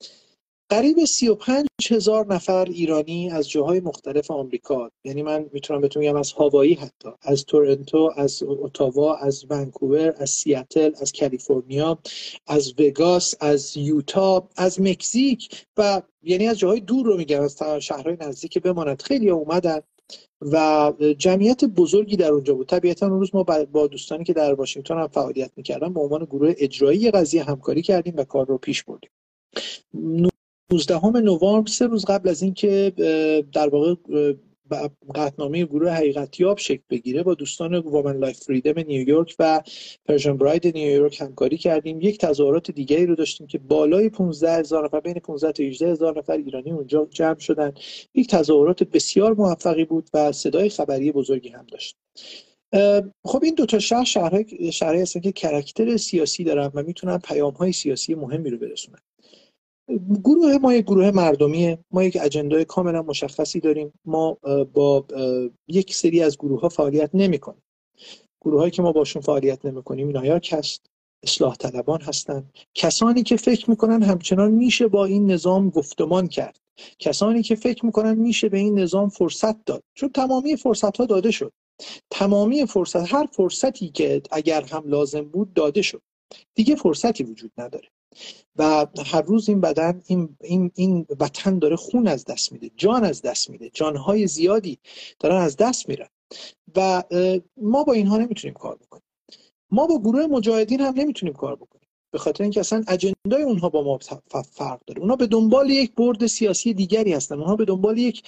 قریب 0.69 1.05
35 1.05 1.67
هزار 1.91 2.35
نفر 2.35 2.65
ایرانی 2.65 3.31
از 3.31 3.51
جاهای 3.51 3.81
مختلف 3.81 4.31
آمریکا 4.31 4.91
یعنی 5.05 5.23
من 5.23 5.51
می‌تونم 5.53 5.81
بهتون 5.81 6.03
بگم 6.03 6.17
از 6.17 6.33
هاوایی 6.33 6.75
حتی 6.75 7.09
از 7.23 7.45
تورنتو 7.45 8.13
از 8.17 8.43
اتاوا 8.43 9.17
از 9.17 9.47
ونکوور 9.51 10.15
از 10.17 10.31
سیاتل 10.31 10.93
از 11.01 11.13
کالیفرنیا 11.13 11.99
از 12.47 12.75
وگاس 12.81 13.35
از 13.41 13.77
یوتا 13.77 14.49
از 14.57 14.81
مکزیک 14.81 15.67
و 15.77 16.03
یعنی 16.23 16.49
از 16.49 16.59
جاهای 16.59 16.81
دور 16.81 17.07
رو 17.07 17.17
میگم 17.17 17.43
از 17.43 17.63
شهرهای 17.81 18.17
نزدیک 18.21 18.59
بماند. 18.59 19.03
خیلی 19.03 19.31
اومدن 19.31 19.81
و 20.53 20.93
جمعیت 21.19 21.65
بزرگی 21.65 22.17
در 22.17 22.33
اونجا 22.33 22.55
بود. 22.55 22.67
طبیعتا 22.67 23.07
اون 23.07 23.19
روز 23.19 23.35
ما 23.35 23.43
با 23.73 23.87
دوستانی 23.87 24.25
که 24.25 24.33
در 24.33 24.55
واشنگتن 24.55 24.99
هم 24.99 25.07
فعالیت 25.07 25.51
می‌کردن 25.57 25.93
به 25.93 26.01
عنوان 26.01 26.25
گروه 26.25 26.55
اجرایی 26.59 27.11
قضیه 27.11 27.45
همکاری 27.45 27.83
کردیم 27.83 28.15
و 28.17 28.25
کار 28.25 28.47
رو 28.47 28.59
پیش 28.59 28.85
بردیم. 28.85 29.11
19 30.73 31.07
نوامبر 31.07 31.71
سه 31.71 31.87
روز 31.87 32.05
قبل 32.05 32.29
از 32.29 32.43
اینکه 32.43 32.93
در 33.53 33.69
واقع 33.69 33.95
قطنامه 35.15 35.65
گروه 35.65 35.91
حقیقت‌یاب 35.91 36.59
شکل 36.59 36.83
بگیره 36.91 37.23
با 37.23 37.35
دوستان 37.35 37.75
Woman 37.75 38.17
Life 38.17 38.39
Freedom 38.39 38.79
نیویورک 38.79 39.35
و 39.39 39.63
Persian 40.05 40.37
Pride 40.37 40.67
نیویورک 40.67 41.21
همکاری 41.21 41.59
کردیم. 41.59 42.01
یک 42.01 42.19
تظاهرات 42.19 42.71
دیگری 42.71 43.07
رو 43.07 43.15
داشتیم 43.15 43.47
که 43.47 43.59
بالای 43.59 44.09
15 44.09 44.53
هزار 44.53 44.85
نفر 44.85 45.01
بین 45.01 45.15
15 45.15 45.53
تا 45.53 45.63
18 45.63 45.91
هزار 45.91 46.19
نفر 46.19 46.33
ایرانی 46.33 46.71
اونجا 46.71 47.09
جمع 47.11 47.39
شدن. 47.39 47.73
یک 48.15 48.29
تظاهرات 48.29 48.83
بسیار 48.83 49.35
موفقی 49.35 49.85
بود 49.85 50.11
و 50.15 50.33
صدای 50.33 50.69
خبری 50.69 51.13
بزرگی 51.13 51.49
هم 51.49 51.67
داشت 51.73 51.97
خب 53.25 53.45
این 53.45 53.55
دو 53.55 53.67
تا 53.67 53.79
شهر 53.79 54.05
شهرهای 54.05 54.73
شهرهایی 54.73 55.03
هستن 55.03 55.21
که 55.21 55.33
کرکتر 55.33 55.97
سیاسی 55.97 56.45
دارن 56.45 56.71
و 56.75 56.83
می‌تونن 56.83 57.19
پیام 57.19 57.53
های 57.53 57.73
سیاسی 57.73 58.15
مهمی 58.15 58.51
رو 58.51 58.59
برسونن. 58.59 58.99
گروه 60.25 60.59
ما 60.59 60.75
یک 60.75 60.85
گروه 60.85 61.11
مردمیه. 61.11 61.79
ما 61.91 62.05
یک 62.05 62.19
اجندای 62.21 62.65
کاملا 62.65 63.03
مشخصی 63.03 63.61
داریم. 63.61 63.93
ما 64.05 64.39
با 64.73 65.07
یک 65.69 65.95
سری 65.95 66.23
از 66.23 66.39
گروه 66.39 66.61
ها 66.61 66.69
فعالیت 66.69 67.11
نمی 67.15 67.39
کنیم 67.39 67.63
گروه 68.41 68.61
هایی 68.61 68.71
که 68.71 68.83
ما 68.83 68.93
باشون 68.93 69.23
فعالیت 69.23 69.65
نمی 69.65 69.83
کنیم 69.83 70.09
نایاک 70.09 70.53
هست 70.53 70.87
اصلاح 71.23 71.57
طلبان 71.57 72.01
هستند 72.01 72.53
کسانی 72.75 73.23
که 73.23 73.37
فکر 73.37 73.71
می‌کنن 73.71 74.03
همچنان 74.03 74.51
میشه 74.51 74.89
با 74.89 75.05
این 75.05 75.31
نظام 75.31 75.71
گفتمان 75.71 76.27
کرد. 76.27 76.59
کسانی 76.99 77.43
که 77.43 77.55
فکر 77.55 77.87
می‌کنن 77.87 78.15
میشه 78.15 78.49
به 78.49 78.59
این 78.59 78.79
نظام 78.79 79.09
فرصت 79.09 79.65
داد. 79.65 79.83
چون 79.95 80.09
تمامی 80.09 80.57
فرصت 80.57 80.97
ها 80.97 81.07
داده 81.07 81.31
شد. 81.31 81.53
تمامی 82.11 82.67
فرصت 82.67 83.15
هر 83.15 83.27
فرصتی 83.33 83.89
که 83.89 84.23
اگر 84.31 84.63
هم 84.63 84.83
لازم 84.87 85.25
بود 85.25 85.53
داده 85.53 85.83
شد. 85.83 86.03
دیگه 86.55 86.77
فرصتی 86.77 87.25
وجود 87.25 87.53
نداره. 87.59 87.89
و 88.57 88.87
هر 89.07 89.23
روز 89.23 89.49
این 89.49 89.61
بدن 89.61 90.03
این, 90.07 90.37
این, 90.41 90.71
این 90.75 91.07
وطن 91.21 91.59
داره 91.59 91.77
خون 91.77 92.09
از 92.09 92.25
دست 92.25 92.53
میده 92.53 92.71
جان 92.77 93.05
از 93.05 93.23
دست 93.23 93.51
میده 93.51 93.71
جانهای 93.71 94.27
زیادی 94.27 94.79
دارن 95.21 95.37
از 95.37 95.57
دست 95.57 95.89
میرن. 95.89 96.09
و 96.77 97.03
ما 97.57 97.85
با 97.85 97.93
اینها 97.93 98.19
نمی‌تونیم 98.19 98.55
کار 98.55 98.77
بکنیم. 98.77 99.05
ما 99.71 99.87
با 99.87 99.99
گروه 99.99 100.27
مجاهدین 100.27 100.81
هم 100.81 100.95
نمی‌تونیم 100.97 101.35
کار 101.35 101.57
بکنیم. 101.57 101.89
به 102.11 102.19
خاطر 102.19 102.43
اینکه 102.43 102.61
اصلا 102.61 102.85
اجندای 102.89 103.43
اونها 103.43 103.69
با 103.69 103.83
ما 103.83 103.99
فرق 104.43 104.81
داره. 104.87 105.01
اونها 105.01 105.17
به 105.17 105.27
دنبال 105.27 105.71
یک 105.71 105.95
برد 105.95 106.27
سیاسی 106.27 106.75
دیگری 106.75 107.13
هستن. 107.13 107.35
اونها 107.35 107.57
به 107.57 107.65
دنبال 107.65 107.99
یک 107.99 108.23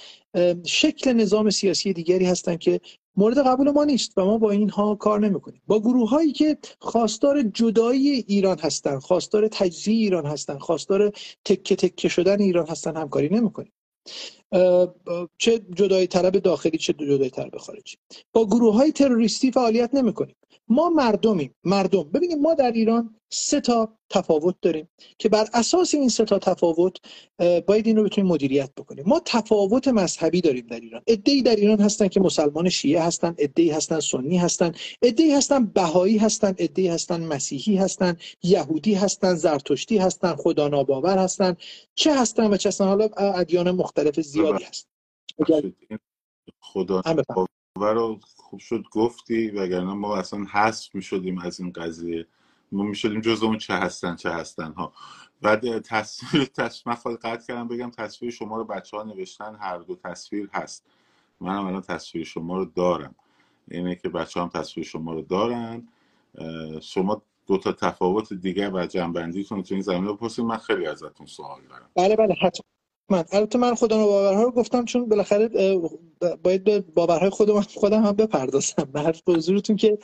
شکل 0.64 1.12
نظام 1.12 1.50
سیاسی 1.50 1.92
دیگری 1.92 2.26
هستن 2.26 2.56
که 2.56 2.80
مورد 3.16 3.38
قبول 3.38 3.70
ما 3.70 3.84
نیست 3.84 4.18
و 4.18 4.24
ما 4.24 4.38
با 4.38 4.50
اینها 4.50 4.94
کار 4.94 5.20
نمی‌کنیم. 5.20 5.62
با 5.66 5.80
گروه 5.80 6.10
هایی 6.10 6.32
که 6.32 6.58
خواستار 6.80 7.42
جدایی 7.42 8.08
ایران 8.08 8.58
هستن 8.58 8.98
خواستار 8.98 9.48
تجزیه 9.48 9.94
ایران 9.94 10.26
هستن 10.26 10.58
خواستار 10.58 11.12
تکه 11.44 11.76
تکه 11.76 12.08
شدن 12.08 12.40
ایران 12.40 12.66
هستن 12.66 12.96
همکاری 12.96 13.28
نمی‌کنیم. 13.28 13.72
چه 15.38 15.58
جدایی 15.58 16.06
طلب 16.06 16.36
داخلی 16.38 16.78
چه 16.78 16.92
جدایی 16.92 17.30
طلب 17.30 17.56
خارجی. 17.58 17.96
با 18.32 18.46
گروه 18.46 18.74
های 18.74 18.92
تروریستی 18.92 19.50
فعالیت 19.52 19.94
نمی‌کنیم. 19.94 20.36
ما 20.68 20.88
مردمیم 20.88 21.54
مردم. 21.64 22.02
ببینیم 22.02 22.40
ما 22.40 22.54
در 22.54 22.72
ایران 22.72 23.14
سه 23.30 23.60
تا 23.60 23.88
تفاوت 24.10 24.54
داریم 24.62 24.88
که 25.18 25.28
بر 25.28 25.48
اساس 25.54 25.94
این 25.94 26.08
سه 26.08 26.24
تا 26.24 26.38
تفاوت 26.38 26.96
باید 27.66 27.86
این 27.86 27.96
رو 27.96 28.04
بتونیم 28.04 28.30
مدیریت 28.30 28.70
بکنیم. 28.76 29.04
ما 29.06 29.20
تفاوت 29.24 29.88
مذهبی 29.88 30.40
داریم 30.40 30.66
در 30.66 30.80
ایران. 30.80 31.02
ای 31.06 31.42
در 31.42 31.56
ایران 31.56 31.80
هستن 31.80 32.08
که 32.08 32.20
مسلمان 32.20 32.68
شیعه 32.68 33.02
هستن 33.02 33.34
ای 33.56 33.70
هستن 33.70 34.00
سنی 34.00 34.38
هستن 34.38 34.72
ای 35.02 35.32
هستن 35.32 35.64
بهایی 35.64 36.18
هستن 36.18 36.54
ای 36.76 36.88
هستن 36.88 37.20
مسیحی 37.20 37.76
هستن 37.76 38.16
یهودی 38.42 38.94
هستن 38.94 39.34
زرتشتی 39.34 39.98
هستن 39.98 40.34
خدا 40.34 40.68
ناباور 40.68 41.18
هستن 41.18 41.56
چه 41.94 42.20
هستن 42.20 42.52
و 42.52 42.56
چه 42.56 42.68
هستن؟ 42.68 42.84
حالا 42.84 43.08
ادیان 43.16 43.70
مختلف 43.70 44.20
زیادی 44.36 44.64
هست. 44.64 44.88
خدا 46.60 47.02
رو 47.78 48.20
خوب 48.36 48.60
شد 48.60 48.84
گفتی 48.92 49.50
وگرنه 49.50 49.94
ما 49.94 50.16
اصلا 50.16 50.44
حذف 50.44 50.94
می 50.94 51.02
شدیم 51.02 51.38
از 51.38 51.60
این 51.60 51.72
قضیه. 51.72 52.26
ما 52.72 52.82
می 52.82 52.94
شدیم 52.94 53.20
جز 53.20 53.42
اون 53.42 53.58
چه 53.58 53.74
هستن 53.74 54.16
چه 54.16 54.30
هستن 54.30 54.72
ها. 54.72 54.92
بعد 55.42 55.78
تصویر 55.78 56.44
تصویر 56.44 56.96
من 57.04 57.14
قطع 57.14 57.46
کردم 57.46 57.68
بگم 57.68 57.90
تصویر 57.90 58.30
شما 58.30 58.56
رو 58.56 58.64
بچه 58.64 58.96
ها 58.96 59.02
نوشتن 59.02 59.56
هر 59.60 59.78
دو 59.78 59.96
تصویر 59.96 60.50
هست. 60.52 60.86
منم 61.40 61.66
الان 61.66 61.82
تصویر 61.82 62.24
شما 62.24 62.56
رو 62.56 62.64
دارم. 62.64 63.14
اینه 63.70 63.94
که 63.94 64.08
بچه 64.08 64.40
هم 64.40 64.48
تصویر 64.48 64.86
شما 64.86 65.12
رو 65.12 65.22
دارن. 65.22 65.88
شما 66.82 67.22
دو 67.46 67.58
تا 67.58 67.72
تفاوت 67.72 68.32
دیگه 68.32 68.70
و 68.70 68.86
جنبندیتون 68.86 69.62
تو 69.62 69.74
این 69.74 69.82
زمینه 69.82 70.12
بپرسید 70.12 70.44
من 70.44 70.56
خیلی 70.56 70.86
ازتون 70.86 71.26
سوال 71.26 71.60
دارم. 71.68 71.90
بله 71.94 72.16
بله 72.16 72.34
حتما. 72.34 72.75
من 73.10 73.24
البته 73.32 73.58
من 73.58 73.74
خودم 73.74 73.96
باورها 73.96 74.42
رو 74.42 74.50
گفتم 74.50 74.84
چون 74.84 75.08
بالاخره 75.08 75.48
باید 76.42 76.64
به 76.64 76.80
باورهای 76.80 77.30
خودم 77.30 77.60
خودم 77.60 78.02
هم 78.02 78.12
بپردازم. 78.12 78.90
به 78.92 79.00
حرف 79.00 79.22
حضورتون 79.28 79.76
که 79.76 79.98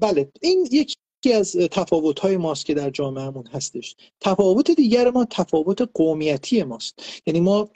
بله 0.00 0.32
این 0.40 0.68
یکی 0.72 1.32
از 1.34 1.56
تفاوت 1.56 2.20
های 2.20 2.36
ماست 2.36 2.66
که 2.66 2.74
در 2.74 2.90
جامعهمون 2.90 3.46
هستش. 3.46 3.96
تفاوت 4.20 4.70
دیگر 4.70 5.10
ما 5.10 5.24
تفاوت 5.30 5.90
قومیتی 5.94 6.62
ماست. 6.62 6.98
یعنی 7.26 7.40
ما 7.40 7.68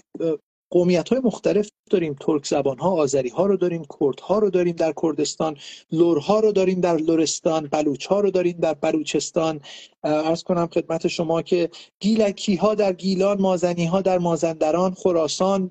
قومیت 0.70 1.08
های 1.08 1.20
مختلف 1.24 1.70
داریم 1.90 2.16
ترک 2.20 2.46
زبان 2.46 2.78
ها 2.78 2.90
آذری 2.90 3.28
ها 3.28 3.46
رو 3.46 3.56
داریم 3.56 3.82
کرد 4.00 4.20
ها 4.20 4.38
رو 4.38 4.50
داریم 4.50 4.76
در 4.76 4.92
کردستان 5.02 5.56
لور 5.92 6.18
ها 6.18 6.40
رو 6.40 6.52
داریم 6.52 6.80
در 6.80 6.96
لورستان 6.96 7.66
بلوچ 7.66 8.06
ها 8.06 8.20
رو 8.20 8.30
داریم 8.30 8.58
در 8.60 8.74
بلوچستان. 8.74 9.60
ارز 10.04 10.42
کنم 10.42 10.66
خدمت 10.66 11.08
شما 11.08 11.42
که 11.42 11.70
گیلکی 12.00 12.56
ها 12.56 12.74
در 12.74 12.92
گیلان 12.92 13.40
مازنی 13.40 13.86
ها 13.86 14.00
در 14.00 14.18
مازندران 14.18 14.94
خراسان 14.94 15.70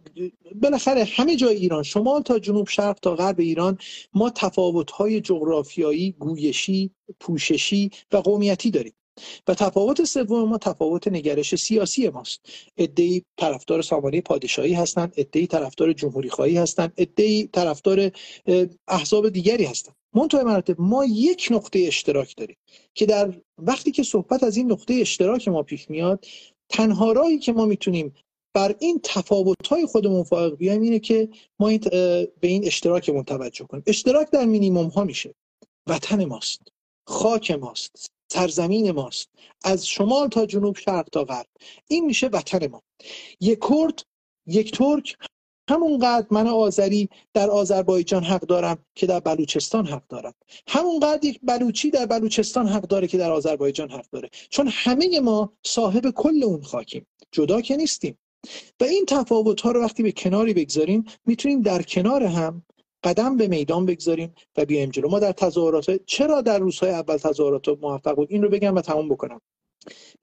بالاخره 0.62 1.04
همه 1.04 1.36
جای 1.36 1.56
ایران 1.56 1.84
شمال 1.84 2.22
تا 2.22 2.40
جنوب 2.40 2.68
شرق 2.68 3.00
تا 3.00 3.16
غرب 3.16 3.40
ایران 3.40 3.78
ما 4.14 4.30
تفاوت 4.30 4.92
های 4.92 5.22
جغرافیایی 5.22 6.12
گویشی 6.12 6.92
پوششی 7.20 7.92
و 8.12 8.18
قومیتی 8.18 8.72
داریم. 8.72 8.94
و 9.48 9.54
تفاوت 9.54 10.04
سوم 10.04 10.50
ما 10.50 10.58
تفاوت 10.58 11.08
نگرش 11.08 11.56
سیاسی 11.56 12.10
ماست. 12.10 12.40
ادعی 12.78 13.24
طرفدار 13.38 13.82
سامانه 13.82 14.22
پادشاهی 14.22 14.74
هستند 14.74 15.14
ادعی 15.18 15.48
طرفدار 15.48 15.94
جمهوری 15.94 16.30
خواهی 16.30 16.58
هستند 16.58 16.94
ادعی 16.98 17.48
طرفدار 17.48 18.12
احزاب 18.88 19.30
دیگری 19.30 19.64
هستند. 19.66 19.96
منتهای 20.14 20.44
مراتب 20.44 20.76
ما 20.82 21.06
یک 21.06 21.48
نقطه 21.52 21.80
اشتراک 21.88 22.36
داریم 22.38 22.58
که 22.94 23.06
در 23.06 23.34
وقتی 23.58 23.92
که 23.92 24.04
صحبت 24.04 24.44
از 24.44 24.58
این 24.58 24.72
نقطه 24.72 24.94
اشتراک 24.94 25.48
ما 25.48 25.64
پیش 25.64 25.90
میاد 25.90 26.26
تنها 26.70 27.12
راهی 27.12 27.40
که 27.40 27.54
ما 27.54 27.66
می‌تونیم 27.66 28.14
بر 28.54 28.76
این 28.80 29.00
تفاوت 29.04 29.68
های 29.68 29.86
خودمون 29.86 30.24
فائق 30.24 30.56
بیایم 30.56 30.82
اینه 30.82 31.00
که 31.00 31.30
ما 31.60 31.68
این 31.68 31.80
به 32.40 32.48
این 32.48 32.66
اشتراکمون 32.66 33.24
توجه 33.24 33.66
کنیم. 33.66 33.84
اشتراک 33.88 34.32
در 34.32 34.46
مینیموم 34.46 34.88
ها 34.88 35.04
میشه. 35.04 35.36
وطن 35.88 36.26
ماست. 36.26 36.62
خاک 37.08 37.52
ماست. 37.52 38.12
سرزمین 38.32 38.92
ماست. 38.92 39.30
از 39.64 39.88
شمال 39.88 40.28
تا 40.28 40.46
جنوب 40.46 40.78
شرق 40.78 41.10
تا 41.10 41.24
غرب. 41.24 41.48
این 41.88 42.06
میشه 42.06 42.28
وطن 42.28 42.68
ما. 42.68 42.84
یک 43.40 43.60
کرد 43.70 44.06
یک 44.46 44.78
ترک 44.78 45.18
همونقدر 45.70 46.28
من 46.32 46.48
آذری 46.48 47.10
در 47.34 47.50
آذربایجان 47.50 48.24
حق 48.24 48.42
دارم 48.42 48.86
که 48.96 49.06
در 49.06 49.20
بلوچستان 49.20 49.88
حق 49.88 50.08
دارم. 50.10 50.34
همونقدر 50.68 51.26
یک 51.26 51.40
بلوچی 51.44 51.90
در 51.92 52.06
بلوچستان 52.06 52.68
حق 52.68 52.82
داره 52.82 53.08
که 53.08 53.18
در 53.18 53.32
آذربایجان 53.32 53.92
حق 53.92 54.10
داره. 54.12 54.30
چون 54.50 54.68
همه 54.72 55.20
ما 55.20 55.54
صاحب 55.66 56.10
کل 56.10 56.44
اون 56.44 56.62
خاکیم. 56.62 57.08
جدا 57.32 57.62
که 57.62 57.78
نیستیم. 57.78 58.18
و 58.80 58.84
این 58.84 59.06
تفاوت 59.08 59.62
ها 59.62 59.72
رو 59.72 59.84
وقتی 59.84 60.04
به 60.04 60.12
کناری 60.12 60.54
بگذاریم 60.54 61.06
می‌تونیم 61.26 61.62
در 61.62 61.82
کنار 61.82 62.24
هم 62.24 62.64
قدم 63.04 63.38
به 63.38 63.48
میدان 63.48 63.86
بگذاریم 63.86 64.34
و 64.58 64.66
بیایم 64.66 64.90
جلو. 64.90 65.10
ما 65.10 65.20
در 65.20 65.32
تظاهرات 65.32 66.00
چرا 66.06 66.42
در 66.42 66.60
روزهای 66.60 66.92
اول 66.92 67.18
تظاهرات 67.18 67.68
موفق 67.68 68.16
بود؟ 68.16 68.28
این 68.32 68.44
رو 68.44 68.50
بگم 68.50 68.76
و 68.76 68.82
تمام 68.82 69.10
بکنم. 69.10 69.42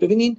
ببینین 0.00 0.38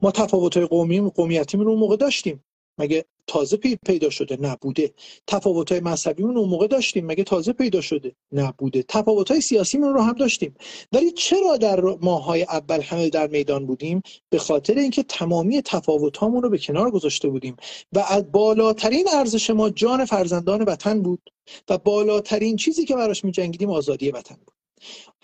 ما 0.00 0.10
تفاوت 0.10 0.56
های 0.56 0.66
قومی 0.66 1.00
قومیتی 1.00 1.56
رو 1.56 1.76
موقع 1.76 1.96
داشتیم. 1.96 2.44
مگه 2.78 3.04
تازه 3.26 3.56
پیدا 3.56 4.10
شده 4.10 4.36
نبوده؟ 4.40 4.94
تفاوت 5.26 5.72
های 5.72 5.80
مذهبی 5.80 6.22
اون 6.22 6.34
موقع 6.34 6.66
داشتیم 6.66 7.06
مگه 7.06 7.24
تازه 7.24 7.52
پیدا 7.52 7.80
شده 7.80 8.12
نبوده؟ 8.32 8.82
تفاوت 8.88 9.30
های 9.30 9.40
سیاسی 9.40 9.78
رو 9.78 10.00
هم 10.00 10.12
داشتیم. 10.12 10.54
ولی 10.92 11.10
چرا 11.10 11.56
در 11.56 11.80
ماهای 11.80 12.42
اول 12.42 12.80
همه 12.80 13.08
در 13.08 13.26
میدان 13.26 13.66
بودیم؟ 13.66 14.02
به 14.30 14.38
خاطر 14.38 14.74
اینکه 14.74 15.02
تمامی 15.02 15.62
تفاوت 15.62 16.22
رو 16.22 16.50
به 16.50 16.58
کنار 16.58 16.90
گذاشته 16.90 17.28
بودیم 17.28 17.56
و 17.92 17.98
از 17.98 18.32
بالاترین 18.32 19.08
ارزش 19.12 19.50
ما 19.50 19.70
جان 19.70 20.04
فرزندان 20.04 20.62
وطن 20.62 21.02
بود 21.02 21.30
و 21.68 21.78
بالاترین 21.78 22.56
چیزی 22.56 22.84
که 22.84 22.94
براش 22.96 23.24
میجنگیدیم 23.24 23.70
آزادی 23.70 24.10
وطن 24.10 24.34
بود. 24.34 24.54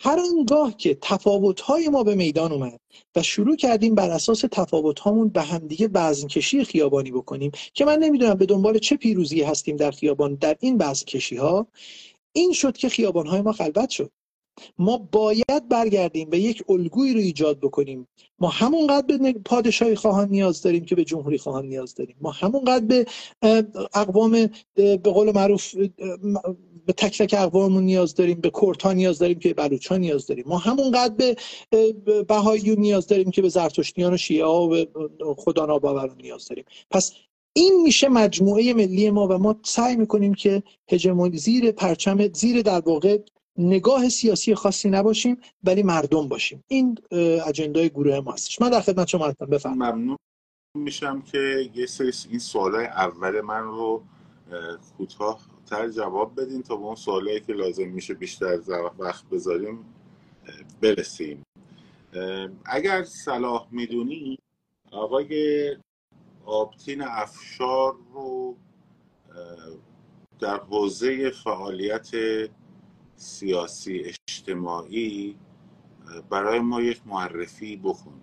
هر 0.00 0.20
آنگاه 0.20 0.76
که 0.76 0.98
تفاوت‌های 1.02 1.88
ما 1.88 2.02
به 2.02 2.14
میدان 2.14 2.52
اومد 2.52 2.80
و 3.16 3.22
شروع 3.22 3.56
کردیم 3.56 3.94
بر 3.94 4.10
اساس 4.10 4.44
تفاوت‌هامون 4.52 5.28
به 5.28 5.42
همدیگه 5.42 5.88
وزن 5.94 6.28
کشی 6.28 6.64
خیابانی 6.64 7.10
بکنیم 7.10 7.50
که 7.74 7.84
من 7.84 7.98
نمی‌دونم 7.98 8.34
به 8.34 8.46
دنبال 8.46 8.78
چه 8.78 8.96
پیروزی 8.96 9.42
هستیم 9.42 9.76
در 9.76 9.90
خیابان 9.90 10.34
در 10.34 10.56
این 10.60 10.76
وزن 10.80 11.04
کشی 11.04 11.36
ها 11.36 11.66
این 12.32 12.52
شد 12.52 12.76
که 12.76 12.88
خیابان‌های 12.88 13.42
ما 13.42 13.52
خلوت 13.52 13.90
شد. 13.90 14.10
ما 14.78 15.08
باید 15.12 15.68
برگردیم 15.70 16.30
به 16.30 16.38
یک 16.38 16.64
الگویی 16.68 17.14
رو 17.14 17.20
ایجاد 17.20 17.60
بکنیم. 17.60 18.08
ما 18.38 18.48
همونقدر 18.48 19.18
به 19.18 19.32
پادشاهی 19.32 19.94
خواهان 19.94 20.28
نیاز 20.28 20.62
داریم 20.62 20.84
که 20.84 20.94
به 20.94 21.04
جمهوری 21.04 21.38
خواهان 21.38 21.66
نیاز 21.66 21.94
داریم. 21.94 22.16
ما 22.20 22.30
همونقدر 22.30 22.84
به 22.84 23.06
اقوام 23.94 24.50
به 24.74 24.96
قول 24.96 25.32
معروف 25.34 25.74
به 26.86 26.92
تک 26.92 27.22
تک 27.22 27.34
اقواممون 27.38 27.84
نیاز 27.84 28.14
داریم 28.14 28.40
به 28.40 28.50
کردها 28.62 28.92
نیاز 28.92 29.18
داریم 29.18 29.38
که 29.38 29.54
ها 29.90 29.96
نیاز 29.96 30.26
داریم. 30.26 30.44
ما 30.46 30.58
همونقدر 30.58 31.14
به 31.14 31.36
بهاییون 32.28 32.78
نیاز 32.78 33.06
داریم 33.06 33.30
که 33.30 33.42
به 33.42 33.48
زرتشتیان 33.48 34.14
و 34.14 34.16
شیعه 34.16 34.44
ها 34.44 34.68
و 34.68 34.84
خدا 35.36 35.66
ناباوران 35.66 36.16
نیاز 36.22 36.48
داریم. 36.48 36.64
پس 36.90 37.12
این 37.52 37.82
میشه 37.82 38.08
مجموعه 38.08 38.74
ملی 38.74 39.10
ما 39.10 39.28
و 39.28 39.32
ما 39.32 39.56
سعی 39.62 39.96
می‌کنیم 39.96 40.34
که 40.34 40.62
هژمونی 40.88 41.38
زیر 41.38 41.72
پرچم 41.72 42.32
زیر 42.32 42.62
در 42.62 42.80
واقع 42.80 43.18
نگاه 43.58 44.08
سیاسی 44.08 44.54
خاصی 44.54 44.90
نباشیم 44.90 45.40
ولی 45.64 45.82
مردم 45.82 46.28
باشیم. 46.28 46.64
این 46.68 46.98
اجندای 47.46 47.88
گروه 47.88 48.20
ما 48.20 48.32
هستش. 48.32 48.60
من 48.60 48.70
در 48.70 48.80
خدمت 48.80 49.08
شما 49.08 49.26
هستم. 49.26 49.46
بفرمایید. 49.46 49.94
ممنون 49.94 50.16
میشم 50.76 51.22
که 51.22 51.70
یه 51.74 51.86
سری 51.86 52.12
این 52.30 52.38
سوالای 52.38 52.86
اول 52.86 53.40
من 53.40 53.62
رو 53.62 54.02
کوتاه 54.98 55.40
تر 55.66 55.88
جواب 55.88 56.40
بدین 56.40 56.62
تا 56.62 56.76
به 56.76 56.82
اون 56.82 56.94
سوالایی 56.94 57.40
که 57.40 57.52
لازم 57.52 57.88
میشه 57.88 58.14
بیشتر 58.14 58.58
وقت 58.98 59.28
بذاریم 59.28 59.94
برسیم. 60.80 61.42
اگر 62.64 63.04
صلاح 63.04 63.68
می‌دونی 63.70 64.38
آقای 64.90 65.76
آبتین 66.44 67.02
افشار 67.02 67.96
رو 68.12 68.56
در 70.40 70.56
حوزه 70.56 71.30
فعالیت 71.30 72.10
سیاسی 73.18 74.14
اجتماعی 74.28 75.36
برای 76.30 76.58
ما 76.58 76.80
یک 76.80 77.00
معرفی 77.06 77.76
بکن. 77.76 78.20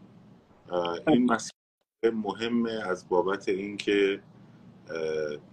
این 1.08 1.32
مسئله 1.32 1.52
مهمه 2.14 2.72
از 2.72 3.10
بابت 3.10 3.50
اینکه 3.50 4.22